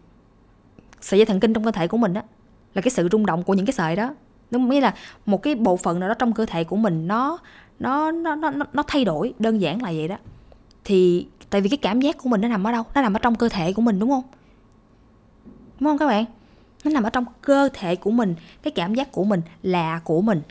sợi 1.01 1.19
dây 1.19 1.27
thần 1.27 1.41
kinh 1.41 1.53
trong 1.53 1.65
cơ 1.65 1.71
thể 1.71 1.89
của 1.89 1.97
mình 1.97 2.13
đó 2.13 2.23
là 2.75 2.83
cái 2.83 2.91
sự 2.91 3.09
rung 3.13 3.27
động 3.27 3.43
của 3.43 3.55
những 3.55 3.67
cái 3.67 3.73
sợi 3.73 3.97
đó. 3.97 4.15
Nó 4.51 4.59
nghĩa 4.59 4.81
là 4.81 4.95
một 5.27 5.43
cái 5.43 5.55
bộ 5.55 5.77
phận 5.77 6.01
nào 6.01 6.09
đó 6.09 6.15
trong 6.15 6.33
cơ 6.33 6.47
thể 6.47 6.65
của 6.65 6.77
mình 6.77 7.09
nó 7.09 7.39
nó 7.79 8.11
nó 8.11 8.35
nó 8.35 8.51
nó 8.73 8.83
thay 8.87 9.05
đổi, 9.05 9.35
đơn 9.39 9.61
giản 9.61 9.83
là 9.83 9.93
vậy 9.93 10.09
đó. 10.09 10.17
Thì 10.85 11.27
tại 11.51 11.61
vì 11.61 11.69
cái 11.69 11.77
cảm 11.77 12.01
giác 12.01 12.19
của 12.19 12.29
mình 12.29 12.41
nó 12.41 12.49
nằm 12.49 12.67
ở 12.67 12.73
đâu? 12.73 12.85
Nó 12.95 13.03
nằm 13.03 13.17
ở 13.17 13.19
trong 13.19 13.35
cơ 13.35 13.49
thể 13.49 13.73
của 13.73 13.83
mình, 13.83 13.99
đúng 13.99 14.11
không? 14.11 14.25
Đúng 15.81 15.91
không 15.91 15.99
các 15.99 16.07
bạn? 16.07 16.25
Nó 16.89 16.95
nằm 16.95 17.03
ở 17.03 17.11
trong 17.11 17.25
cơ 17.41 17.69
thể 17.73 17.97
của 17.97 18.11
mình, 18.11 18.35
cái 18.63 18.71
cảm 18.71 18.95
giác 18.95 19.13
của 19.13 19.25
mình, 19.25 19.43
là 19.63 20.01
của 20.05 20.21
mình. 20.21 20.43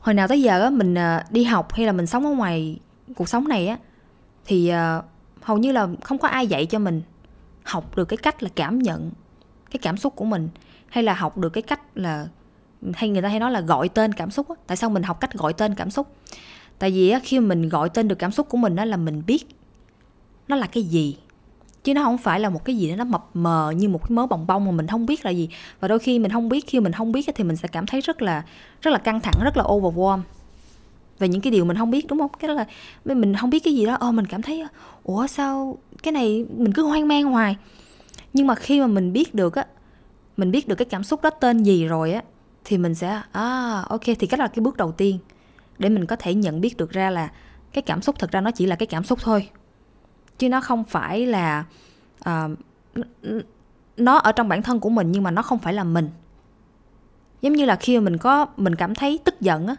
Hồi 0.00 0.14
nào 0.14 0.28
tới 0.28 0.42
giờ 0.42 0.62
á, 0.62 0.70
mình 0.70 0.94
ờ, 0.94 1.22
đi 1.30 1.44
học 1.44 1.72
hay 1.72 1.86
là 1.86 1.92
mình 1.92 2.06
sống 2.06 2.26
ở 2.26 2.30
ngoài 2.30 2.78
cuộc 3.16 3.28
sống 3.28 3.48
này 3.48 3.66
á, 3.66 3.78
thì 4.44 4.68
ờ, 4.68 5.02
hầu 5.42 5.58
như 5.58 5.72
là 5.72 5.88
không 6.02 6.18
có 6.18 6.28
ai 6.28 6.46
dạy 6.46 6.66
cho 6.66 6.78
mình 6.78 7.02
học 7.64 7.96
được 7.96 8.04
cái 8.04 8.16
cách 8.16 8.42
là 8.42 8.48
cảm 8.54 8.78
nhận 8.78 9.10
cái 9.70 9.78
cảm 9.82 9.96
xúc 9.96 10.16
của 10.16 10.24
mình, 10.24 10.48
hay 10.88 11.04
là 11.04 11.14
học 11.14 11.38
được 11.38 11.48
cái 11.48 11.62
cách 11.62 11.80
là, 11.94 12.28
hay 12.94 13.08
người 13.08 13.22
ta 13.22 13.28
hay 13.28 13.40
nói 13.40 13.50
là 13.50 13.60
gọi 13.60 13.88
tên 13.88 14.12
cảm 14.12 14.30
xúc 14.30 14.48
á. 14.48 14.54
Tại 14.66 14.76
sao 14.76 14.90
mình 14.90 15.02
học 15.02 15.20
cách 15.20 15.34
gọi 15.34 15.52
tên 15.52 15.74
cảm 15.74 15.90
xúc? 15.90 16.14
Tại 16.78 16.90
vì 16.90 17.10
á, 17.10 17.20
khi 17.24 17.40
mình 17.40 17.68
gọi 17.68 17.88
tên 17.88 18.08
được 18.08 18.18
cảm 18.18 18.32
xúc 18.32 18.48
của 18.48 18.56
mình 18.56 18.76
đó 18.76 18.84
là 18.84 18.96
mình 18.96 19.22
biết 19.26 19.46
nó 20.48 20.56
là 20.56 20.66
cái 20.66 20.82
gì 20.82 21.16
chứ 21.84 21.94
nó 21.94 22.02
không 22.02 22.18
phải 22.18 22.40
là 22.40 22.48
một 22.50 22.64
cái 22.64 22.76
gì 22.76 22.90
đó 22.90 22.96
nó 22.96 23.04
mập 23.04 23.26
mờ 23.34 23.72
như 23.76 23.88
một 23.88 23.98
cái 23.98 24.10
mớ 24.10 24.26
bồng 24.26 24.46
bông 24.46 24.64
mà 24.64 24.70
mình 24.70 24.86
không 24.86 25.06
biết 25.06 25.24
là 25.24 25.30
gì. 25.30 25.48
Và 25.80 25.88
đôi 25.88 25.98
khi 25.98 26.18
mình 26.18 26.30
không 26.30 26.48
biết, 26.48 26.66
khi 26.66 26.80
mình 26.80 26.92
không 26.92 27.12
biết 27.12 27.28
thì 27.34 27.44
mình 27.44 27.56
sẽ 27.56 27.68
cảm 27.68 27.86
thấy 27.86 28.00
rất 28.00 28.22
là 28.22 28.42
rất 28.82 28.90
là 28.90 28.98
căng 28.98 29.20
thẳng, 29.20 29.34
rất 29.44 29.56
là 29.56 29.64
overwhelm. 29.64 30.20
Về 31.18 31.28
những 31.28 31.40
cái 31.40 31.50
điều 31.50 31.64
mình 31.64 31.76
không 31.76 31.90
biết, 31.90 32.06
đúng 32.08 32.18
không? 32.18 32.30
Cái 32.40 32.48
đó 32.48 32.54
là 32.54 32.66
mình 33.04 33.34
không 33.36 33.50
biết 33.50 33.64
cái 33.64 33.74
gì 33.74 33.86
đó 33.86 33.94
ồ 33.94 34.12
mình 34.12 34.26
cảm 34.26 34.42
thấy, 34.42 34.64
ủa, 35.04 35.26
sao 35.26 35.78
cái 36.02 36.12
này 36.12 36.46
mình 36.56 36.72
cứ 36.72 36.82
hoang 36.82 37.08
mang 37.08 37.24
hoài? 37.24 37.56
Nhưng 38.32 38.46
mà 38.46 38.54
khi 38.54 38.80
mà 38.80 38.86
mình 38.86 39.12
biết 39.12 39.34
được 39.34 39.54
á, 39.54 39.66
mình 40.36 40.50
biết 40.50 40.68
được 40.68 40.74
cái 40.76 40.86
cảm 40.90 41.04
xúc 41.04 41.22
đó 41.22 41.30
tên 41.30 41.62
gì 41.62 41.86
rồi 41.86 42.12
á, 42.12 42.22
thì 42.64 42.78
mình 42.78 42.94
sẽ 42.94 43.22
à 43.32 43.82
ok. 43.88 44.04
Thì 44.04 44.26
cái 44.26 44.38
đó 44.38 44.44
là 44.44 44.48
cái 44.48 44.62
bước 44.62 44.76
đầu 44.76 44.92
tiên 44.92 45.18
để 45.78 45.88
mình 45.88 46.06
có 46.06 46.16
thể 46.16 46.34
nhận 46.34 46.60
biết 46.60 46.76
được 46.76 46.90
ra 46.90 47.10
là 47.10 47.28
cái 47.72 47.82
cảm 47.82 48.02
xúc 48.02 48.18
thực 48.18 48.30
ra 48.30 48.40
nó 48.40 48.50
chỉ 48.50 48.66
là 48.66 48.76
cái 48.76 48.86
cảm 48.86 49.04
xúc 49.04 49.18
thôi 49.22 49.48
chứ 50.40 50.48
nó 50.48 50.60
không 50.60 50.84
phải 50.84 51.26
là 51.26 51.64
uh, 52.28 52.50
nó 53.96 54.16
ở 54.16 54.32
trong 54.32 54.48
bản 54.48 54.62
thân 54.62 54.80
của 54.80 54.90
mình 54.90 55.12
nhưng 55.12 55.22
mà 55.22 55.30
nó 55.30 55.42
không 55.42 55.58
phải 55.58 55.74
là 55.74 55.84
mình. 55.84 56.08
Giống 57.42 57.52
như 57.52 57.64
là 57.64 57.76
khi 57.76 57.98
mà 57.98 58.04
mình 58.04 58.18
có 58.18 58.46
mình 58.56 58.74
cảm 58.74 58.94
thấy 58.94 59.18
tức 59.24 59.40
giận 59.40 59.66
á 59.66 59.74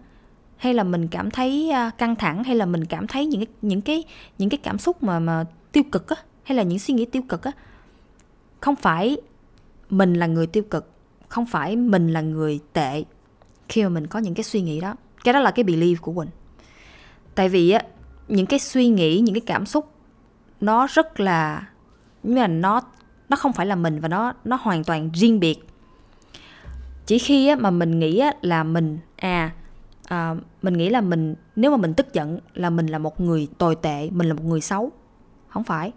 hay 0.57 0.73
là 0.73 0.83
mình 0.83 1.07
cảm 1.07 1.31
thấy 1.31 1.71
ờ, 1.71 1.89
căng 1.97 2.15
thẳng 2.15 2.43
hay 2.43 2.55
là 2.55 2.65
mình 2.65 2.85
cảm 2.85 3.07
thấy 3.07 3.25
những 3.25 3.45
cái 3.45 3.53
những 3.61 3.81
cái 3.81 4.03
những 4.37 4.49
cái 4.49 4.57
cảm 4.63 4.77
xúc 4.77 5.03
mà 5.03 5.19
mà 5.19 5.45
tiêu 5.71 5.83
cực 5.91 6.07
á 6.09 6.15
hay 6.43 6.57
là 6.57 6.63
những 6.63 6.79
suy 6.79 6.93
nghĩ 6.93 7.05
tiêu 7.05 7.21
cực 7.29 7.43
á 7.43 7.51
không 8.59 8.75
phải 8.75 9.17
mình 9.89 10.13
là 10.13 10.25
người 10.25 10.47
tiêu 10.47 10.63
cực 10.63 10.91
không 11.27 11.45
phải 11.45 11.75
mình 11.75 12.13
là 12.13 12.21
người 12.21 12.59
tệ 12.73 13.03
khi 13.69 13.83
mà 13.83 13.89
mình 13.89 14.07
có 14.07 14.19
những 14.19 14.33
cái 14.33 14.43
suy 14.43 14.61
nghĩ 14.61 14.81
đó. 14.81 14.95
Cái 15.23 15.33
đó 15.33 15.39
là 15.39 15.51
cái 15.51 15.65
belief 15.65 15.95
của 16.01 16.13
mình. 16.13 16.29
Tại 17.35 17.49
vì 17.49 17.71
á 17.71 17.83
những 18.27 18.45
cái 18.45 18.59
suy 18.59 18.87
nghĩ 18.87 19.19
những 19.19 19.35
cái 19.35 19.41
cảm 19.45 19.65
xúc 19.65 19.91
nó 20.61 20.87
rất 20.87 21.19
là 21.19 21.67
nhưng 22.23 22.39
mà 22.39 22.47
nó 22.47 22.81
nó 23.29 23.37
không 23.37 23.53
phải 23.53 23.65
là 23.65 23.75
mình 23.75 23.99
và 23.99 24.07
nó 24.07 24.33
nó 24.45 24.57
hoàn 24.61 24.83
toàn 24.83 25.09
riêng 25.13 25.39
biệt. 25.39 25.59
Chỉ 27.05 27.19
khi 27.19 27.47
á, 27.47 27.55
mà 27.55 27.71
mình 27.71 27.99
nghĩ 27.99 28.19
á, 28.19 28.33
là 28.41 28.63
mình 28.63 28.99
à, 29.17 29.51
à 30.03 30.35
mình 30.61 30.77
nghĩ 30.77 30.89
là 30.89 31.01
mình 31.01 31.35
nếu 31.55 31.71
mà 31.71 31.77
mình 31.77 31.93
tức 31.93 32.13
giận 32.13 32.39
là 32.53 32.69
mình 32.69 32.87
là 32.87 32.97
một 32.97 33.21
người 33.21 33.47
tồi 33.57 33.75
tệ 33.75 34.09
mình 34.09 34.27
là 34.27 34.33
một 34.33 34.43
người 34.45 34.61
xấu. 34.61 34.91
Không 35.47 35.63
phải. 35.63 35.91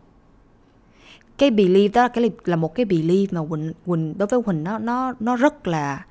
Cái 1.39 1.51
belief 1.51 1.89
đó 1.95 2.03
là 2.03 2.09
cái 2.09 2.31
là 2.45 2.57
một 2.57 2.75
cái 2.75 2.87
belief 2.87 3.27
mà 3.31 3.41
Quỳnh 3.49 3.73
Quỳnh 3.87 4.19
đối 4.19 4.27
với 4.27 4.43
Quỳnh 4.43 4.65
nó 4.65 4.79
nó 4.79 5.15
nó 5.21 5.37
rất 5.37 5.67
là 5.67 6.05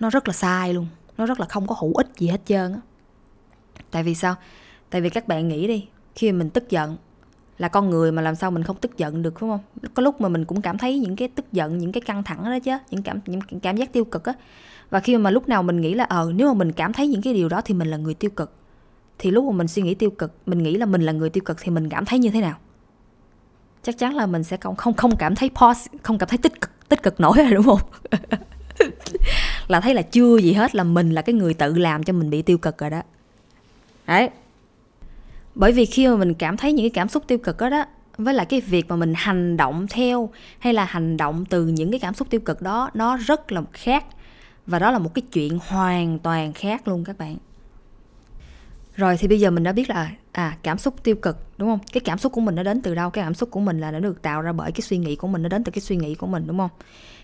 nó 0.00 0.10
rất 0.10 0.28
là 0.28 0.34
sai 0.34 0.74
luôn. 0.74 0.86
Nó 1.18 1.26
rất 1.26 1.40
là 1.40 1.46
không 1.46 1.66
có 1.66 1.76
hữu 1.80 1.94
ích 1.94 2.08
gì 2.16 2.28
hết 2.28 2.40
trơn 2.44 2.72
á. 2.72 2.80
Tại 3.90 4.02
vì 4.02 4.14
sao? 4.14 4.34
Tại 4.90 5.00
vì 5.00 5.10
các 5.10 5.28
bạn 5.28 5.48
nghĩ 5.48 5.66
đi 5.68 5.88
khi 6.14 6.32
mình 6.32 6.50
tức 6.50 6.70
giận 6.70 6.96
là 7.58 7.68
con 7.68 7.90
người 7.90 8.12
mà 8.12 8.22
làm 8.22 8.34
sao 8.34 8.50
mình 8.50 8.62
không 8.62 8.76
tức 8.80 8.98
giận 8.98 9.22
được, 9.22 9.34
đúng 9.40 9.50
không? 9.50 9.60
Có 9.94 10.02
lúc 10.02 10.20
mà 10.20 10.28
mình 10.28 10.44
cũng 10.44 10.62
cảm 10.62 10.78
thấy 10.78 10.98
những 10.98 11.16
cái 11.16 11.28
tức 11.28 11.52
giận, 11.52 11.78
những 11.78 11.92
cái 11.92 12.00
căng 12.00 12.22
thẳng 12.22 12.44
đó 12.44 12.58
chứ, 12.58 12.72
những 12.90 13.02
cảm 13.02 13.20
những 13.26 13.60
cảm 13.62 13.76
giác 13.76 13.92
tiêu 13.92 14.04
cực 14.04 14.24
á. 14.24 14.32
Và 14.90 15.00
khi 15.00 15.16
mà 15.16 15.30
lúc 15.30 15.48
nào 15.48 15.62
mình 15.62 15.80
nghĩ 15.80 15.94
là 15.94 16.04
ờ 16.04 16.32
nếu 16.34 16.48
mà 16.48 16.54
mình 16.54 16.72
cảm 16.72 16.92
thấy 16.92 17.08
những 17.08 17.22
cái 17.22 17.34
điều 17.34 17.48
đó 17.48 17.60
thì 17.64 17.74
mình 17.74 17.88
là 17.88 17.96
người 17.96 18.14
tiêu 18.14 18.30
cực. 18.30 18.52
Thì 19.18 19.30
lúc 19.30 19.44
mà 19.44 19.52
mình 19.52 19.68
suy 19.68 19.82
nghĩ 19.82 19.94
tiêu 19.94 20.10
cực, 20.10 20.32
mình 20.46 20.62
nghĩ 20.62 20.76
là 20.76 20.86
mình 20.86 21.02
là 21.02 21.12
người 21.12 21.30
tiêu 21.30 21.42
cực 21.44 21.56
thì 21.60 21.70
mình 21.70 21.88
cảm 21.88 22.04
thấy 22.04 22.18
như 22.18 22.30
thế 22.30 22.40
nào? 22.40 22.56
Chắc 23.82 23.98
chắn 23.98 24.16
là 24.16 24.26
mình 24.26 24.44
sẽ 24.44 24.56
không 24.56 24.76
không 24.76 24.94
không 24.94 25.16
cảm 25.16 25.34
thấy 25.34 25.50
pause 25.60 25.90
không 26.02 26.18
cảm 26.18 26.28
thấy 26.28 26.38
tích 26.38 26.60
cực 26.60 26.70
tích 26.88 27.02
cực 27.02 27.20
nổi 27.20 27.36
rồi, 27.36 27.50
đúng 27.50 27.64
không? 27.64 27.80
Là 29.68 29.80
thấy 29.80 29.94
là 29.94 30.02
chưa 30.02 30.36
gì 30.36 30.52
hết 30.52 30.74
là 30.74 30.84
mình 30.84 31.10
là 31.10 31.22
cái 31.22 31.34
người 31.34 31.54
tự 31.54 31.78
làm 31.78 32.02
cho 32.02 32.12
mình 32.12 32.30
bị 32.30 32.42
tiêu 32.42 32.58
cực 32.58 32.78
rồi 32.78 32.90
đó. 32.90 33.02
Đấy 34.06 34.30
bởi 35.58 35.72
vì 35.72 35.86
khi 35.86 36.08
mà 36.08 36.16
mình 36.16 36.34
cảm 36.34 36.56
thấy 36.56 36.72
những 36.72 36.84
cái 36.84 36.90
cảm 36.90 37.08
xúc 37.08 37.24
tiêu 37.26 37.38
cực 37.38 37.58
đó 37.58 37.70
đó 37.70 37.84
với 38.18 38.34
lại 38.34 38.46
cái 38.46 38.60
việc 38.60 38.88
mà 38.88 38.96
mình 38.96 39.12
hành 39.16 39.56
động 39.56 39.86
theo 39.90 40.30
hay 40.58 40.72
là 40.72 40.84
hành 40.84 41.16
động 41.16 41.44
từ 41.44 41.66
những 41.66 41.90
cái 41.90 42.00
cảm 42.00 42.14
xúc 42.14 42.30
tiêu 42.30 42.40
cực 42.40 42.62
đó 42.62 42.90
nó 42.94 43.16
rất 43.16 43.52
là 43.52 43.62
khác. 43.72 44.04
Và 44.66 44.78
đó 44.78 44.90
là 44.90 44.98
một 44.98 45.14
cái 45.14 45.22
chuyện 45.32 45.58
hoàn 45.66 46.18
toàn 46.18 46.52
khác 46.52 46.88
luôn 46.88 47.04
các 47.04 47.18
bạn. 47.18 47.36
Rồi 48.96 49.16
thì 49.16 49.28
bây 49.28 49.40
giờ 49.40 49.50
mình 49.50 49.64
đã 49.64 49.72
biết 49.72 49.88
là 49.88 50.10
à 50.32 50.56
cảm 50.62 50.78
xúc 50.78 51.02
tiêu 51.02 51.14
cực 51.16 51.36
đúng 51.58 51.68
không? 51.68 51.78
Cái 51.92 52.00
cảm 52.00 52.18
xúc 52.18 52.32
của 52.32 52.40
mình 52.40 52.54
nó 52.54 52.62
đến 52.62 52.80
từ 52.82 52.94
đâu? 52.94 53.10
Cái 53.10 53.24
cảm 53.24 53.34
xúc 53.34 53.50
của 53.50 53.60
mình 53.60 53.80
là 53.80 53.90
nó 53.90 54.00
được 54.00 54.22
tạo 54.22 54.42
ra 54.42 54.52
bởi 54.52 54.72
cái 54.72 54.80
suy 54.80 54.98
nghĩ 54.98 55.16
của 55.16 55.28
mình 55.28 55.42
nó 55.42 55.48
đến 55.48 55.64
từ 55.64 55.72
cái 55.72 55.80
suy 55.80 55.96
nghĩ 55.96 56.14
của 56.14 56.26
mình 56.26 56.46
đúng 56.46 56.58
không? 56.58 56.70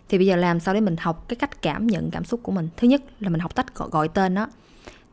Thì 0.09 0.19
bây 0.19 0.27
giờ 0.27 0.37
làm 0.37 0.61
sao 0.61 0.75
để 0.75 0.81
mình 0.81 0.97
học 1.01 1.29
cái 1.29 1.37
cách 1.37 1.63
cảm 1.63 1.87
nhận 1.87 2.11
cảm 2.11 2.25
xúc 2.25 2.41
của 2.43 2.53
mình? 2.53 2.69
Thứ 2.77 2.89
nhất 2.89 3.03
là 3.21 3.29
mình 3.29 3.41
học 3.41 3.55
cách 3.55 3.75
gọi, 3.75 3.89
gọi 3.89 4.09
tên 4.09 4.35
nó 4.35 4.47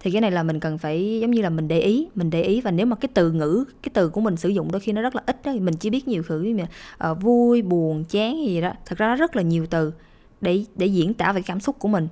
thì 0.01 0.11
cái 0.11 0.21
này 0.21 0.31
là 0.31 0.43
mình 0.43 0.59
cần 0.59 0.77
phải 0.77 1.19
giống 1.21 1.31
như 1.31 1.41
là 1.41 1.49
mình 1.49 1.67
để 1.67 1.79
ý 1.79 2.07
mình 2.15 2.29
để 2.29 2.41
ý 2.41 2.61
và 2.61 2.71
nếu 2.71 2.85
mà 2.85 2.95
cái 2.95 3.09
từ 3.13 3.31
ngữ 3.31 3.65
cái 3.83 3.91
từ 3.93 4.09
của 4.09 4.21
mình 4.21 4.37
sử 4.37 4.49
dụng 4.49 4.71
đôi 4.71 4.79
khi 4.79 4.91
nó 4.91 5.01
rất 5.01 5.15
là 5.15 5.23
ít 5.25 5.45
đó 5.45 5.53
mình 5.61 5.73
chỉ 5.73 5.89
biết 5.89 6.07
nhiều 6.07 6.23
thứ 6.27 6.41
như 6.41 6.63
uh, 7.11 7.21
vui 7.21 7.61
buồn 7.61 8.03
chán 8.09 8.45
gì 8.45 8.61
đó. 8.61 8.71
Thật 8.85 8.97
ra 8.97 9.07
nó 9.07 9.15
rất 9.15 9.35
là 9.35 9.41
nhiều 9.41 9.65
từ 9.65 9.93
để 10.41 10.65
để 10.75 10.85
diễn 10.85 11.13
tả 11.13 11.31
về 11.31 11.41
cảm 11.41 11.59
xúc 11.59 11.75
của 11.79 11.87
mình. 11.87 12.07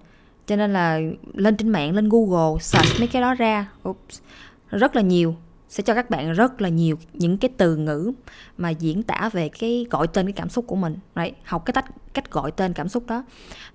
Cho 0.48 0.56
nên 0.56 0.74
là 0.74 1.00
lên 1.34 1.58
trên 1.58 1.70
mạng 1.70 1.96
lên 1.96 2.10
google 2.10 2.60
search 2.60 3.00
mấy 3.00 3.08
cái 3.08 3.22
đó 3.22 3.34
ra 3.34 3.70
Oops, 3.88 4.20
rất 4.70 4.96
là 4.96 5.02
nhiều 5.02 5.36
sẽ 5.70 5.84
cho 5.84 5.94
các 5.94 6.10
bạn 6.10 6.34
rất 6.34 6.62
là 6.62 6.70
nhiều 6.70 6.98
những 7.14 7.38
cái 7.38 7.50
từ 7.58 7.76
ngữ 7.76 8.12
mà 8.58 8.70
diễn 8.70 9.04
tả 9.04 9.30
về 9.34 9.50
cái 9.50 9.86
gọi 9.90 10.08
tên 10.08 10.26
cái 10.26 10.34
cảm 10.34 10.50
xúc 10.50 10.68
của 10.68 10.76
mình. 10.76 10.98
Right? 11.16 11.36
học 11.44 11.66
cái 11.66 11.74
cách 11.74 11.86
cách 12.14 12.32
gọi 12.32 12.52
tên 12.52 12.74
cảm 12.74 12.90
xúc 12.90 13.04
đó. 13.08 13.24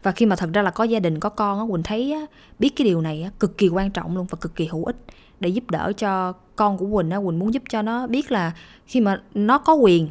Và 0.02 0.12
khi 0.12 0.26
mà 0.26 0.36
thật 0.36 0.50
ra 0.52 0.62
là 0.62 0.70
có 0.70 0.84
gia 0.84 1.00
đình 1.00 1.20
có 1.20 1.28
con 1.28 1.58
á 1.58 1.64
quỳnh 1.70 1.82
thấy 1.82 2.12
á, 2.12 2.26
biết 2.58 2.68
cái 2.76 2.84
điều 2.84 3.00
này 3.00 3.22
á, 3.22 3.30
cực 3.40 3.58
kỳ 3.58 3.68
quan 3.68 3.90
trọng 3.90 4.16
luôn 4.16 4.26
và 4.30 4.38
cực 4.40 4.54
kỳ 4.54 4.66
hữu 4.66 4.84
ích 4.84 4.96
để 5.40 5.48
giúp 5.48 5.70
đỡ 5.70 5.92
cho 5.96 6.32
con 6.56 6.78
của 6.78 6.96
quỳnh 6.96 7.10
á. 7.10 7.18
Quỳnh 7.18 7.38
muốn 7.38 7.54
giúp 7.54 7.62
cho 7.68 7.82
nó 7.82 8.06
biết 8.06 8.32
là 8.32 8.52
khi 8.86 9.00
mà 9.00 9.22
nó 9.34 9.58
có 9.58 9.74
quyền 9.74 10.08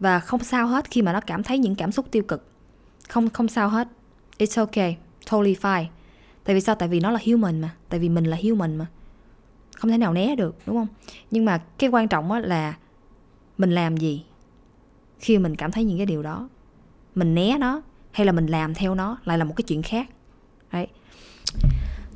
và 0.00 0.20
không 0.20 0.44
sao 0.44 0.66
hết 0.66 0.90
khi 0.90 1.02
mà 1.02 1.12
nó 1.12 1.20
cảm 1.20 1.42
thấy 1.42 1.58
những 1.58 1.74
cảm 1.74 1.92
xúc 1.92 2.06
tiêu 2.10 2.22
cực. 2.22 2.46
Không 3.08 3.30
không 3.30 3.48
sao 3.48 3.68
hết. 3.68 3.88
It's 4.38 4.60
okay. 4.60 4.96
Totally 5.30 5.54
fine. 5.54 5.84
Tại 6.44 6.54
vì 6.54 6.60
sao? 6.60 6.74
Tại 6.74 6.88
vì 6.88 7.00
nó 7.00 7.10
là 7.10 7.18
human 7.26 7.60
mà. 7.60 7.70
Tại 7.88 8.00
vì 8.00 8.08
mình 8.08 8.24
là 8.24 8.36
human 8.42 8.76
mà 8.76 8.86
không 9.82 9.90
thể 9.90 9.98
nào 9.98 10.12
né 10.12 10.36
được 10.36 10.56
đúng 10.66 10.76
không? 10.76 10.86
Nhưng 11.30 11.44
mà 11.44 11.58
cái 11.78 11.90
quan 11.90 12.08
trọng 12.08 12.32
á 12.32 12.40
là 12.40 12.76
mình 13.58 13.70
làm 13.70 13.96
gì 13.96 14.24
khi 15.18 15.38
mình 15.38 15.56
cảm 15.56 15.70
thấy 15.70 15.84
những 15.84 15.96
cái 15.96 16.06
điều 16.06 16.22
đó? 16.22 16.48
Mình 17.14 17.34
né 17.34 17.56
nó 17.60 17.82
hay 18.12 18.26
là 18.26 18.32
mình 18.32 18.46
làm 18.46 18.74
theo 18.74 18.94
nó 18.94 19.18
lại 19.24 19.38
là 19.38 19.44
một 19.44 19.54
cái 19.56 19.62
chuyện 19.62 19.82
khác? 19.82 20.08
Đấy. 20.72 20.86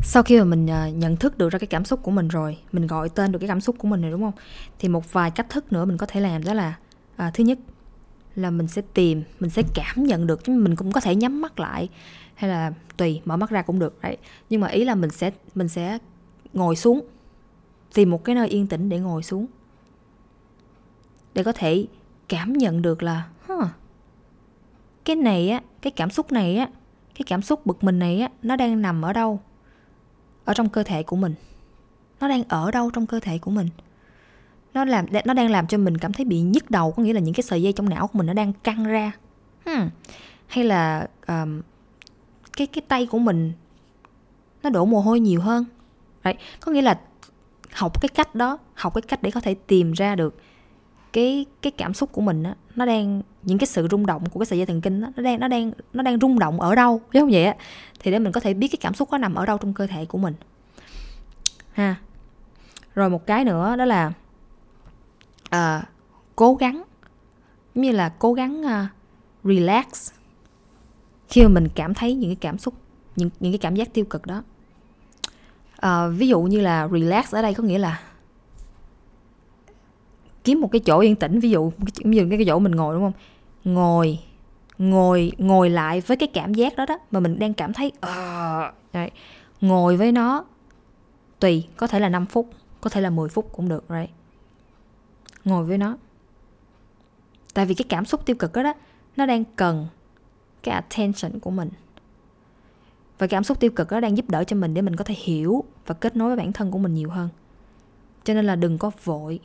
sau 0.02 0.22
khi 0.22 0.38
mà 0.38 0.44
mình 0.44 0.66
ờ, 0.66 0.88
nhận 0.88 1.16
thức 1.16 1.38
được 1.38 1.48
ra 1.48 1.58
cái 1.58 1.66
cảm 1.66 1.84
xúc 1.84 2.02
của 2.02 2.10
mình 2.10 2.28
rồi 2.28 2.58
mình 2.72 2.86
gọi 2.86 3.08
tên 3.08 3.32
được 3.32 3.38
cái 3.38 3.48
cảm 3.48 3.60
xúc 3.60 3.76
của 3.78 3.88
mình 3.88 4.02
rồi 4.02 4.10
đúng 4.10 4.22
không? 4.22 4.44
Thì 4.78 4.88
một 4.88 5.12
vài 5.12 5.30
cách 5.30 5.50
thức 5.50 5.72
nữa 5.72 5.84
mình 5.84 5.96
có 5.96 6.06
thể 6.06 6.20
làm 6.20 6.44
đó 6.44 6.54
là 6.54 6.74
à, 7.16 7.30
thứ 7.34 7.44
nhất 7.44 7.58
là 8.34 8.50
mình 8.50 8.68
sẽ 8.68 8.82
tìm 8.94 9.22
mình 9.40 9.50
sẽ 9.50 9.62
cảm 9.74 10.04
nhận 10.04 10.26
được 10.26 10.44
chứ 10.44 10.52
mình 10.52 10.76
cũng 10.76 10.92
có 10.92 11.00
thể 11.00 11.14
nhắm 11.14 11.40
mắt 11.40 11.60
lại 11.60 11.88
hay 12.34 12.50
là 12.50 12.72
tùy 12.96 13.20
mở 13.24 13.36
mắt 13.36 13.50
ra 13.50 13.62
cũng 13.62 13.78
được 13.78 14.02
đấy. 14.02 14.16
Nhưng 14.50 14.60
mà 14.60 14.68
ý 14.68 14.84
là 14.84 14.94
mình 14.94 15.10
sẽ 15.10 15.30
mình 15.54 15.68
sẽ 15.68 15.98
ngồi 16.52 16.76
xuống 16.76 17.04
tìm 17.96 18.10
một 18.10 18.24
cái 18.24 18.34
nơi 18.34 18.48
yên 18.48 18.66
tĩnh 18.66 18.88
để 18.88 18.98
ngồi 18.98 19.22
xuống. 19.22 19.46
Để 21.34 21.42
có 21.42 21.52
thể 21.52 21.86
cảm 22.28 22.52
nhận 22.52 22.82
được 22.82 23.02
là 23.02 23.28
huh, 23.46 23.68
cái 25.04 25.16
này 25.16 25.50
á 25.50 25.60
cái 25.82 25.90
cảm 25.90 26.10
xúc 26.10 26.32
này 26.32 26.56
á 26.56 26.68
cái 27.14 27.24
cảm 27.26 27.42
xúc 27.42 27.66
bực 27.66 27.84
mình 27.84 27.98
này 27.98 28.20
á 28.20 28.28
nó 28.42 28.56
đang 28.56 28.82
nằm 28.82 29.02
ở 29.02 29.12
đâu? 29.12 29.40
Ở 30.44 30.54
trong 30.54 30.68
cơ 30.68 30.82
thể 30.82 31.02
của 31.02 31.16
mình. 31.16 31.34
Nó 32.20 32.28
đang 32.28 32.42
ở 32.48 32.70
đâu 32.70 32.90
trong 32.90 33.06
cơ 33.06 33.20
thể 33.20 33.38
của 33.38 33.50
mình? 33.50 33.68
Nó 34.74 34.84
làm 34.84 35.06
nó 35.24 35.34
đang 35.34 35.50
làm 35.50 35.66
cho 35.66 35.78
mình 35.78 35.98
cảm 35.98 36.12
thấy 36.12 36.24
bị 36.24 36.40
nhức 36.40 36.70
đầu 36.70 36.92
có 36.92 37.02
nghĩa 37.02 37.12
là 37.12 37.20
những 37.20 37.34
cái 37.34 37.42
sợi 37.42 37.62
dây 37.62 37.72
trong 37.72 37.88
não 37.88 38.06
của 38.06 38.18
mình 38.18 38.26
nó 38.26 38.32
đang 38.32 38.52
căng 38.52 38.84
ra. 38.84 39.12
Hmm. 39.66 39.90
hay 40.46 40.64
là 40.64 41.08
um, 41.28 41.62
cái 42.56 42.66
cái 42.66 42.82
tay 42.88 43.06
của 43.06 43.18
mình 43.18 43.52
nó 44.62 44.70
đổ 44.70 44.84
mồ 44.84 45.00
hôi 45.00 45.20
nhiều 45.20 45.40
hơn. 45.40 45.64
Đấy, 46.24 46.34
có 46.60 46.72
nghĩa 46.72 46.82
là 46.82 47.00
học 47.76 48.00
cái 48.00 48.08
cách 48.08 48.34
đó 48.34 48.58
học 48.74 48.94
cái 48.94 49.02
cách 49.02 49.22
để 49.22 49.30
có 49.30 49.40
thể 49.40 49.54
tìm 49.54 49.92
ra 49.92 50.14
được 50.14 50.34
cái 51.12 51.46
cái 51.62 51.70
cảm 51.70 51.94
xúc 51.94 52.12
của 52.12 52.20
mình 52.20 52.42
á 52.42 52.54
nó 52.76 52.86
đang 52.86 53.22
những 53.42 53.58
cái 53.58 53.66
sự 53.66 53.88
rung 53.90 54.06
động 54.06 54.28
của 54.30 54.40
cái 54.40 54.46
sợi 54.46 54.58
dây 54.58 54.66
thần 54.66 54.80
kinh 54.80 55.00
đó, 55.00 55.08
nó 55.16 55.22
đang 55.22 55.40
nó 55.40 55.48
đang 55.48 55.72
nó 55.92 56.02
đang 56.02 56.18
rung 56.20 56.38
động 56.38 56.60
ở 56.60 56.74
đâu 56.74 57.00
chứ 57.12 57.20
không 57.20 57.30
vậy 57.30 57.44
á? 57.44 57.56
Thì 58.00 58.10
để 58.10 58.18
mình 58.18 58.32
có 58.32 58.40
thể 58.40 58.54
biết 58.54 58.68
cái 58.68 58.78
cảm 58.80 58.94
xúc 58.94 59.08
nó 59.12 59.18
nằm 59.18 59.34
ở 59.34 59.46
đâu 59.46 59.58
trong 59.58 59.74
cơ 59.74 59.86
thể 59.86 60.04
của 60.04 60.18
mình. 60.18 60.34
Ha. 61.72 61.96
Rồi 62.94 63.10
một 63.10 63.26
cái 63.26 63.44
nữa 63.44 63.76
đó 63.76 63.84
là 63.84 64.12
uh, 65.54 65.84
cố 66.36 66.54
gắng 66.54 66.82
giống 67.74 67.82
như 67.82 67.92
là 67.92 68.08
cố 68.08 68.32
gắng 68.32 68.62
uh, 68.62 68.88
relax 69.44 70.12
khi 71.28 71.42
mà 71.42 71.48
mình 71.48 71.68
cảm 71.74 71.94
thấy 71.94 72.14
những 72.14 72.30
cái 72.30 72.38
cảm 72.40 72.58
xúc 72.58 72.74
những 73.16 73.30
những 73.40 73.52
cái 73.52 73.58
cảm 73.58 73.74
giác 73.74 73.94
tiêu 73.94 74.04
cực 74.04 74.26
đó 74.26 74.42
à, 75.76 76.08
ví 76.08 76.28
dụ 76.28 76.42
như 76.42 76.60
là 76.60 76.88
relax 76.92 77.34
ở 77.34 77.42
đây 77.42 77.54
có 77.54 77.62
nghĩa 77.62 77.78
là 77.78 78.00
kiếm 80.44 80.60
một 80.60 80.68
cái 80.72 80.80
chỗ 80.80 80.98
yên 80.98 81.16
tĩnh 81.16 81.40
ví 81.40 81.50
dụ 81.50 81.72
ví 82.04 82.16
dụ 82.16 82.26
cái 82.30 82.44
chỗ 82.46 82.58
mình 82.58 82.72
ngồi 82.72 82.94
đúng 82.94 83.02
không? 83.02 83.12
Ngồi 83.64 84.18
ngồi 84.78 85.32
ngồi 85.38 85.70
lại 85.70 86.00
với 86.00 86.16
cái 86.16 86.28
cảm 86.34 86.54
giác 86.54 86.76
đó 86.76 86.86
đó 86.86 86.98
mà 87.10 87.20
mình 87.20 87.38
đang 87.38 87.54
cảm 87.54 87.72
thấy 87.72 87.92
ờ, 88.00 88.68
uh, 88.68 88.74
right. 88.94 89.12
ngồi 89.60 89.96
với 89.96 90.12
nó 90.12 90.44
tùy 91.40 91.66
có 91.76 91.86
thể 91.86 92.00
là 92.00 92.08
5 92.08 92.26
phút 92.26 92.50
có 92.80 92.90
thể 92.90 93.00
là 93.00 93.10
10 93.10 93.28
phút 93.28 93.52
cũng 93.52 93.68
được 93.68 93.84
right? 93.88 94.10
Ngồi 95.44 95.64
với 95.64 95.78
nó. 95.78 95.96
Tại 97.54 97.66
vì 97.66 97.74
cái 97.74 97.86
cảm 97.88 98.04
xúc 98.04 98.26
tiêu 98.26 98.36
cực 98.36 98.52
đó 98.52 98.62
đó 98.62 98.74
nó 99.16 99.26
đang 99.26 99.44
cần 99.56 99.86
cái 100.62 100.74
attention 100.74 101.40
của 101.40 101.50
mình 101.50 101.68
và 103.18 103.26
cảm 103.26 103.44
xúc 103.44 103.60
tiêu 103.60 103.70
cực 103.70 103.90
đó 103.90 104.00
đang 104.00 104.16
giúp 104.16 104.30
đỡ 104.30 104.44
cho 104.44 104.56
mình 104.56 104.74
để 104.74 104.82
mình 104.82 104.96
có 104.96 105.04
thể 105.04 105.14
hiểu 105.18 105.64
và 105.86 105.94
kết 105.94 106.16
nối 106.16 106.28
với 106.28 106.36
bản 106.36 106.52
thân 106.52 106.70
của 106.70 106.78
mình 106.78 106.94
nhiều 106.94 107.10
hơn. 107.10 107.28
Cho 108.24 108.34
nên 108.34 108.44
là 108.44 108.56
đừng 108.56 108.78
có 108.78 108.90
vội. 109.04 109.40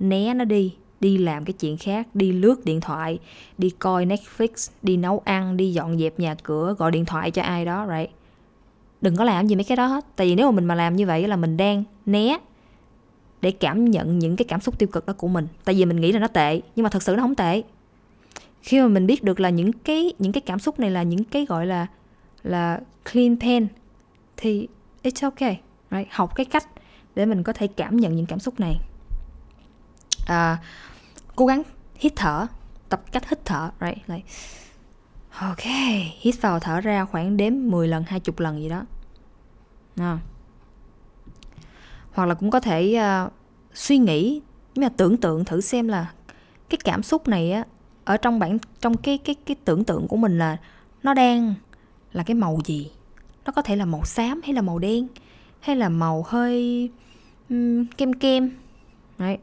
Né 0.00 0.34
nó 0.34 0.44
đi 0.44 0.74
đi 1.00 1.18
làm 1.18 1.44
cái 1.44 1.52
chuyện 1.52 1.76
khác, 1.76 2.08
đi 2.14 2.32
lướt 2.32 2.64
điện 2.64 2.80
thoại, 2.80 3.18
đi 3.58 3.70
coi 3.70 4.06
netflix, 4.06 4.70
đi 4.82 4.96
nấu 4.96 5.22
ăn, 5.24 5.56
đi 5.56 5.72
dọn 5.72 5.98
dẹp 5.98 6.20
nhà 6.20 6.34
cửa, 6.42 6.74
gọi 6.78 6.90
điện 6.90 7.04
thoại 7.04 7.30
cho 7.30 7.42
ai 7.42 7.64
đó, 7.64 7.86
right? 7.96 8.10
Đừng 9.00 9.16
có 9.16 9.24
làm 9.24 9.46
gì 9.46 9.54
mấy 9.54 9.64
cái 9.64 9.76
đó 9.76 9.86
hết. 9.86 10.04
Tại 10.16 10.26
vì 10.26 10.34
nếu 10.34 10.46
mà 10.50 10.56
mình 10.56 10.64
mà 10.64 10.74
làm 10.74 10.96
như 10.96 11.06
vậy 11.06 11.28
là 11.28 11.36
mình 11.36 11.56
đang 11.56 11.84
né 12.06 12.38
để 13.40 13.50
cảm 13.50 13.84
nhận 13.84 14.18
những 14.18 14.36
cái 14.36 14.44
cảm 14.44 14.60
xúc 14.60 14.78
tiêu 14.78 14.88
cực 14.92 15.06
đó 15.06 15.12
của 15.12 15.28
mình. 15.28 15.46
Tại 15.64 15.74
vì 15.74 15.84
mình 15.84 16.00
nghĩ 16.00 16.12
là 16.12 16.18
nó 16.18 16.28
tệ, 16.28 16.60
nhưng 16.76 16.84
mà 16.84 16.90
thật 16.90 17.02
sự 17.02 17.16
nó 17.16 17.22
không 17.22 17.34
tệ. 17.34 17.62
Khi 18.62 18.80
mà 18.80 18.88
mình 18.88 19.06
biết 19.06 19.22
được 19.22 19.40
là 19.40 19.50
những 19.50 19.72
cái 19.72 20.12
những 20.18 20.32
cái 20.32 20.40
cảm 20.40 20.58
xúc 20.58 20.80
này 20.80 20.90
là 20.90 21.02
những 21.02 21.24
cái, 21.24 21.46
gọi 21.46 21.66
là 21.66 21.86
là 22.42 22.80
clean 23.12 23.36
pen 23.40 23.68
thì 24.36 24.68
it's 25.02 25.30
okay 25.30 25.60
right? 25.90 26.08
học 26.10 26.34
cái 26.34 26.46
cách 26.46 26.68
để 27.14 27.26
mình 27.26 27.42
có 27.42 27.52
thể 27.52 27.66
cảm 27.66 27.96
nhận 27.96 28.16
những 28.16 28.26
cảm 28.26 28.38
xúc 28.38 28.60
này 28.60 28.76
à, 30.26 30.58
cố 31.36 31.46
gắng 31.46 31.62
hít 31.94 32.12
thở 32.16 32.46
tập 32.88 33.02
cách 33.12 33.28
hít 33.28 33.44
thở 33.44 33.70
right? 33.80 33.98
like, 34.08 34.24
ok 35.38 35.64
hít 36.20 36.34
vào 36.40 36.60
thở 36.60 36.80
ra 36.80 37.04
khoảng 37.04 37.36
đếm 37.36 37.52
10 37.64 37.88
lần 37.88 38.04
20 38.06 38.34
lần 38.38 38.62
gì 38.62 38.68
đó 38.68 38.84
à. 39.96 40.18
hoặc 42.12 42.26
là 42.26 42.34
cũng 42.34 42.50
có 42.50 42.60
thể 42.60 43.00
uh, 43.26 43.32
suy 43.74 43.98
nghĩ 43.98 44.40
nhưng 44.74 44.84
mà 44.84 44.88
tưởng 44.96 45.16
tượng 45.16 45.44
thử 45.44 45.60
xem 45.60 45.88
là 45.88 46.12
cái 46.68 46.78
cảm 46.84 47.02
xúc 47.02 47.28
này 47.28 47.52
á 47.52 47.64
ở 48.04 48.16
trong 48.16 48.38
bản 48.38 48.58
trong 48.80 48.96
cái 48.96 49.18
cái 49.18 49.34
cái 49.34 49.56
tưởng 49.64 49.84
tượng 49.84 50.08
của 50.08 50.16
mình 50.16 50.38
là 50.38 50.56
nó 51.02 51.14
đang 51.14 51.54
là 52.12 52.22
cái 52.22 52.34
màu 52.34 52.58
gì 52.64 52.90
nó 53.44 53.52
có 53.52 53.62
thể 53.62 53.76
là 53.76 53.84
màu 53.84 54.04
xám 54.04 54.40
hay 54.44 54.54
là 54.54 54.62
màu 54.62 54.78
đen 54.78 55.06
hay 55.60 55.76
là 55.76 55.88
màu 55.88 56.24
hơi 56.28 56.90
um, 57.48 57.86
kem 57.86 58.12
kem 58.12 58.50
Đấy. 59.18 59.38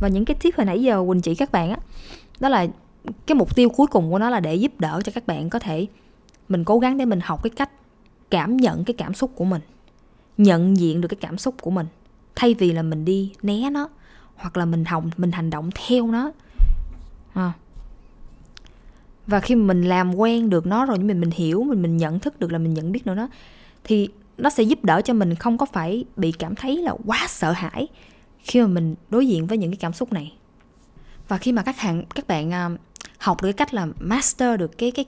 và 0.00 0.08
những 0.08 0.24
cái 0.24 0.36
tip 0.40 0.56
hồi 0.56 0.66
nãy 0.66 0.82
giờ 0.82 1.04
quỳnh 1.08 1.20
chỉ 1.20 1.34
các 1.34 1.52
bạn 1.52 1.70
á 1.70 1.76
đó 2.40 2.48
là 2.48 2.66
cái 3.26 3.34
mục 3.34 3.56
tiêu 3.56 3.68
cuối 3.68 3.86
cùng 3.86 4.10
của 4.10 4.18
nó 4.18 4.30
là 4.30 4.40
để 4.40 4.54
giúp 4.54 4.72
đỡ 4.78 5.00
cho 5.04 5.12
các 5.14 5.26
bạn 5.26 5.50
có 5.50 5.58
thể 5.58 5.86
mình 6.48 6.64
cố 6.64 6.78
gắng 6.78 6.98
để 6.98 7.04
mình 7.04 7.20
học 7.22 7.42
cái 7.42 7.50
cách 7.50 7.70
cảm 8.30 8.56
nhận 8.56 8.84
cái 8.84 8.94
cảm 8.94 9.14
xúc 9.14 9.30
của 9.34 9.44
mình 9.44 9.62
nhận 10.38 10.76
diện 10.76 11.00
được 11.00 11.08
cái 11.08 11.18
cảm 11.20 11.38
xúc 11.38 11.54
của 11.60 11.70
mình 11.70 11.86
thay 12.34 12.54
vì 12.54 12.72
là 12.72 12.82
mình 12.82 13.04
đi 13.04 13.32
né 13.42 13.70
nó 13.70 13.88
hoặc 14.36 14.56
là 14.56 14.64
mình 14.64 14.84
hồng 14.84 15.10
mình 15.16 15.32
hành 15.32 15.50
động 15.50 15.70
theo 15.74 16.06
nó 16.06 16.30
à 17.34 17.52
và 19.26 19.40
khi 19.40 19.54
mà 19.54 19.66
mình 19.66 19.82
làm 19.82 20.14
quen 20.14 20.50
được 20.50 20.66
nó 20.66 20.86
rồi 20.86 20.98
mình 20.98 21.20
mình 21.20 21.30
hiểu 21.30 21.62
mình 21.62 21.82
mình 21.82 21.96
nhận 21.96 22.18
thức 22.20 22.40
được 22.40 22.52
là 22.52 22.58
mình 22.58 22.74
nhận 22.74 22.92
biết 22.92 23.06
được 23.06 23.14
nó 23.14 23.28
thì 23.84 24.08
nó 24.38 24.50
sẽ 24.50 24.62
giúp 24.62 24.84
đỡ 24.84 25.00
cho 25.04 25.14
mình 25.14 25.34
không 25.34 25.58
có 25.58 25.66
phải 25.66 26.04
bị 26.16 26.32
cảm 26.32 26.54
thấy 26.54 26.76
là 26.82 26.94
quá 27.06 27.26
sợ 27.28 27.52
hãi 27.52 27.88
khi 28.46 28.60
mà 28.60 28.66
mình 28.66 28.94
đối 29.10 29.26
diện 29.26 29.46
với 29.46 29.58
những 29.58 29.70
cái 29.70 29.76
cảm 29.76 29.92
xúc 29.92 30.12
này. 30.12 30.32
Và 31.28 31.38
khi 31.38 31.52
mà 31.52 31.62
các 31.62 31.78
hàng 31.78 32.04
các 32.14 32.28
bạn 32.28 32.52
à, 32.52 32.70
học 33.18 33.42
được 33.42 33.46
cái 33.46 33.52
cách 33.52 33.74
là 33.74 33.86
master 34.00 34.60
được 34.60 34.78
cái 34.78 34.90
cái 34.90 35.04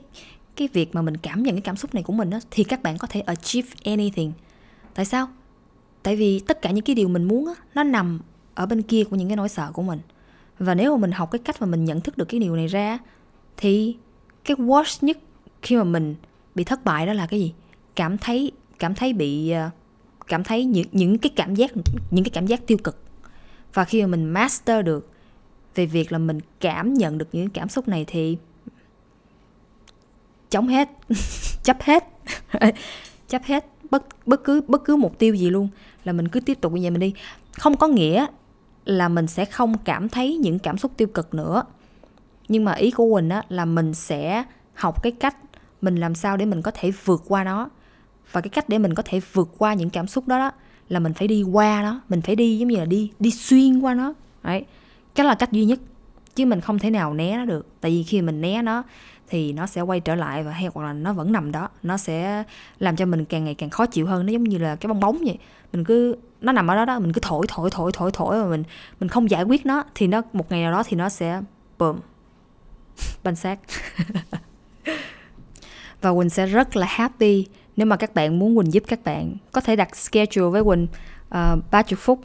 cái 0.55 0.69
việc 0.73 0.95
mà 0.95 1.01
mình 1.01 1.17
cảm 1.17 1.43
nhận 1.43 1.55
cái 1.55 1.61
cảm 1.61 1.75
xúc 1.75 1.93
này 1.93 2.03
của 2.03 2.13
mình 2.13 2.29
đó, 2.29 2.39
thì 2.51 2.63
các 2.63 2.83
bạn 2.83 2.97
có 2.97 3.07
thể 3.07 3.21
achieve 3.21 3.69
anything. 3.83 4.31
Tại 4.93 5.05
sao? 5.05 5.27
Tại 6.03 6.15
vì 6.15 6.39
tất 6.39 6.61
cả 6.61 6.71
những 6.71 6.83
cái 6.83 6.95
điều 6.95 7.07
mình 7.07 7.23
muốn 7.23 7.45
đó, 7.45 7.55
nó 7.75 7.83
nằm 7.83 8.19
ở 8.55 8.65
bên 8.65 8.81
kia 8.81 9.03
của 9.03 9.15
những 9.15 9.27
cái 9.27 9.37
nỗi 9.37 9.49
sợ 9.49 9.71
của 9.73 9.81
mình. 9.81 9.99
Và 10.59 10.75
nếu 10.75 10.95
mà 10.95 11.01
mình 11.01 11.11
học 11.11 11.31
cái 11.31 11.39
cách 11.39 11.61
mà 11.61 11.67
mình 11.67 11.85
nhận 11.85 12.01
thức 12.01 12.17
được 12.17 12.25
cái 12.25 12.39
điều 12.39 12.55
này 12.55 12.67
ra 12.67 12.99
thì 13.57 13.95
cái 14.43 14.57
worst 14.57 15.05
nhất 15.05 15.17
khi 15.61 15.75
mà 15.75 15.83
mình 15.83 16.15
bị 16.55 16.63
thất 16.63 16.85
bại 16.85 17.05
đó 17.05 17.13
là 17.13 17.25
cái 17.25 17.39
gì? 17.39 17.53
Cảm 17.95 18.17
thấy 18.17 18.51
cảm 18.79 18.95
thấy 18.95 19.13
bị 19.13 19.49
ờ, 19.51 19.69
cảm 20.27 20.43
thấy 20.43 20.65
những 20.65 20.87
những 20.91 21.17
cái 21.17 21.31
cảm 21.35 21.55
giác, 21.55 21.71
những 22.11 22.23
cái 22.23 22.31
cảm 22.33 22.47
giác 22.47 22.67
tiêu 22.67 22.77
cực. 22.83 23.03
Và 23.73 23.85
khi 23.85 24.01
mà 24.01 24.07
mình 24.07 24.25
master 24.25 24.85
được 24.85 25.09
về 25.75 25.85
việc 25.85 26.11
là 26.11 26.17
mình 26.17 26.39
cảm 26.59 26.93
nhận 26.93 27.17
được 27.17 27.27
những 27.31 27.49
cảm 27.49 27.69
xúc 27.69 27.87
này 27.87 28.05
thì 28.07 28.37
chống 30.49 30.67
hết, 30.67 30.89
chấp 31.63 31.81
hết 31.81 32.03
chấp 33.27 33.43
hết 33.43 33.65
bất 33.91 34.27
bất 34.27 34.43
cứ 34.43 34.61
bất 34.67 34.83
cứ 34.85 34.95
mục 34.95 35.19
tiêu 35.19 35.35
gì 35.35 35.49
luôn, 35.49 35.69
là 36.03 36.13
mình 36.13 36.27
cứ 36.27 36.39
tiếp 36.39 36.61
tục 36.61 36.73
như 36.73 36.81
vậy 36.81 36.91
mình 36.91 36.99
đi. 36.99 37.13
Không 37.51 37.77
có 37.77 37.87
nghĩa 37.87 38.25
là 38.85 39.09
mình 39.09 39.27
sẽ 39.27 39.45
không 39.45 39.77
cảm 39.77 40.09
thấy 40.09 40.37
những 40.37 40.59
cảm 40.59 40.77
xúc 40.77 40.91
tiêu 40.97 41.07
cực 41.07 41.33
nữa 41.33 41.63
nhưng 42.49 42.65
mà 42.65 42.73
ý 42.73 42.91
của 42.91 43.13
quỳnh 43.13 43.29
á 43.29 43.43
là 43.49 43.65
mình 43.65 43.93
sẽ 43.93 44.43
học 44.73 45.03
cái 45.03 45.11
cách 45.11 45.35
mình 45.81 45.95
làm 45.95 46.15
sao 46.15 46.37
để 46.37 46.45
mình 46.45 46.61
có 46.61 46.71
thể 46.71 46.91
vượt 46.91 47.23
qua 47.27 47.43
nó. 47.43 47.69
Và 48.31 48.41
cái 48.41 48.49
cách 48.49 48.69
để 48.69 48.77
mình 48.77 48.93
có 48.93 49.03
thể 49.05 49.21
vượt 49.33 49.49
qua 49.57 49.73
những 49.73 49.89
cảm 49.89 50.07
xúc 50.07 50.27
đó, 50.27 50.39
đó 50.39 50.51
là 50.89 50.99
mình 50.99 51.13
phải 51.13 51.27
đi 51.27 51.43
qua 51.43 51.81
nó. 51.81 52.01
Mình 52.09 52.21
phải 52.21 52.35
đi 52.35 52.57
giống 52.57 52.67
như 52.69 52.77
là 52.77 52.85
đi 52.85 53.11
đi 53.19 53.31
xuyên 53.31 53.79
qua 53.79 53.93
nó. 53.93 54.13
Đấy. 54.43 54.65
Cái 55.15 55.25
là 55.25 55.35
cách 55.35 55.51
duy 55.51 55.65
nhất 55.65 55.79
chứ 56.35 56.45
mình 56.45 56.61
không 56.61 56.79
thể 56.79 56.89
nào 56.89 57.13
né 57.13 57.37
nó 57.37 57.45
được. 57.45 57.67
Tại 57.81 57.91
vì 57.91 58.03
khi 58.03 58.21
mình 58.21 58.41
né 58.41 58.61
nó 58.61 58.83
thì 59.29 59.53
nó 59.53 59.67
sẽ 59.67 59.81
quay 59.81 59.99
trở 59.99 60.15
lại 60.15 60.43
và 60.43 60.51
hay 60.51 60.69
hoặc 60.73 60.83
là 60.83 60.93
nó 60.93 61.13
vẫn 61.13 61.31
nằm 61.31 61.51
đó. 61.51 61.69
Nó 61.83 61.97
sẽ 61.97 62.43
làm 62.79 62.95
cho 62.95 63.05
mình 63.05 63.25
càng 63.25 63.45
ngày 63.45 63.55
càng 63.55 63.69
khó 63.69 63.85
chịu 63.85 64.07
hơn. 64.07 64.25
Nó 64.25 64.31
giống 64.31 64.43
như 64.43 64.57
là 64.57 64.75
cái 64.75 64.87
bong 64.87 64.99
bóng 64.99 65.17
vậy. 65.25 65.37
Mình 65.73 65.83
cứ 65.83 66.15
nó 66.41 66.51
nằm 66.51 66.67
ở 66.67 66.75
đó 66.75 66.85
đó 66.85 66.99
mình 66.99 67.13
cứ 67.13 67.21
thổi 67.23 67.45
thổi 67.49 67.69
thổi 67.69 67.91
thổi 67.93 68.11
thổi 68.13 68.43
mà 68.43 68.49
mình 68.49 68.63
mình 68.99 69.09
không 69.09 69.29
giải 69.29 69.43
quyết 69.43 69.65
nó 69.65 69.83
thì 69.95 70.07
nó 70.07 70.21
một 70.33 70.51
ngày 70.51 70.61
nào 70.61 70.71
đó 70.71 70.83
thì 70.87 70.97
nó 70.97 71.09
sẽ 71.09 71.41
bùm 71.77 71.99
banh 73.23 73.35
xác. 73.35 73.59
Và 76.01 76.13
Quỳnh 76.13 76.29
sẽ 76.29 76.45
rất 76.45 76.75
là 76.75 76.87
happy 76.89 77.45
nếu 77.75 77.85
mà 77.85 77.95
các 77.95 78.13
bạn 78.13 78.39
muốn 78.39 78.57
Quỳnh 78.57 78.73
giúp 78.73 78.83
các 78.87 79.03
bạn. 79.03 79.35
Có 79.51 79.61
thể 79.61 79.75
đặt 79.75 79.95
schedule 79.95 80.49
với 80.49 80.63
Quỳnh 80.63 80.87
ờ, 81.29 81.55
uh, 81.57 81.71
30 81.71 81.97
phút 81.97 82.19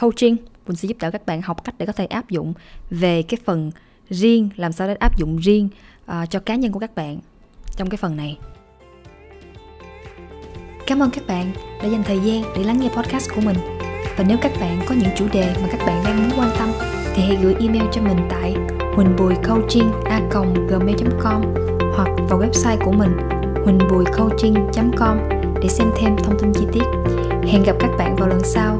coaching. 0.00 0.36
Quỳnh 0.66 0.76
sẽ 0.76 0.86
giúp 0.86 0.96
đỡ 1.00 1.10
các 1.10 1.26
bạn 1.26 1.42
học 1.42 1.64
cách 1.64 1.74
để 1.78 1.86
có 1.86 1.92
thể 1.92 2.06
áp 2.06 2.30
dụng 2.30 2.54
về 2.90 3.22
cái 3.22 3.38
phần 3.44 3.70
riêng 4.10 4.48
làm 4.56 4.72
sao 4.72 4.88
để 4.88 4.94
áp 4.94 5.18
dụng 5.18 5.36
riêng 5.36 5.68
uh, 6.04 6.30
cho 6.30 6.40
cá 6.40 6.54
nhân 6.54 6.72
của 6.72 6.78
các 6.78 6.94
bạn 6.94 7.18
trong 7.76 7.90
cái 7.90 7.96
phần 7.96 8.16
này. 8.16 8.38
Cảm 10.86 11.02
ơn 11.02 11.10
các 11.10 11.26
bạn 11.26 11.52
đã 11.82 11.88
dành 11.88 12.02
thời 12.04 12.18
gian 12.20 12.42
để 12.56 12.64
lắng 12.64 12.80
nghe 12.80 12.88
podcast 12.88 13.30
của 13.34 13.40
mình. 13.40 13.56
Và 14.16 14.24
nếu 14.28 14.38
các 14.42 14.52
bạn 14.60 14.80
có 14.88 14.94
những 14.94 15.10
chủ 15.16 15.28
đề 15.32 15.54
mà 15.62 15.68
các 15.70 15.86
bạn 15.86 16.04
đang 16.04 16.28
muốn 16.28 16.38
quan 16.38 16.50
tâm 16.58 16.95
thì 17.16 17.22
hãy 17.22 17.38
gửi 17.42 17.54
email 17.60 17.84
cho 17.92 18.02
mình 18.02 18.16
tại 18.30 18.54
huỳnhbùicoaching.gmail.com 18.94 21.42
hoặc 21.96 22.08
vào 22.28 22.40
website 22.40 22.76
của 22.84 22.92
mình 22.92 23.16
huỳnhbùicoaching.com 23.64 25.18
để 25.62 25.68
xem 25.68 25.88
thêm 25.96 26.16
thông 26.16 26.38
tin 26.38 26.52
chi 26.52 26.66
tiết. 26.72 26.84
Hẹn 27.48 27.62
gặp 27.62 27.76
các 27.80 27.90
bạn 27.98 28.16
vào 28.16 28.28
lần 28.28 28.40
sau. 28.44 28.78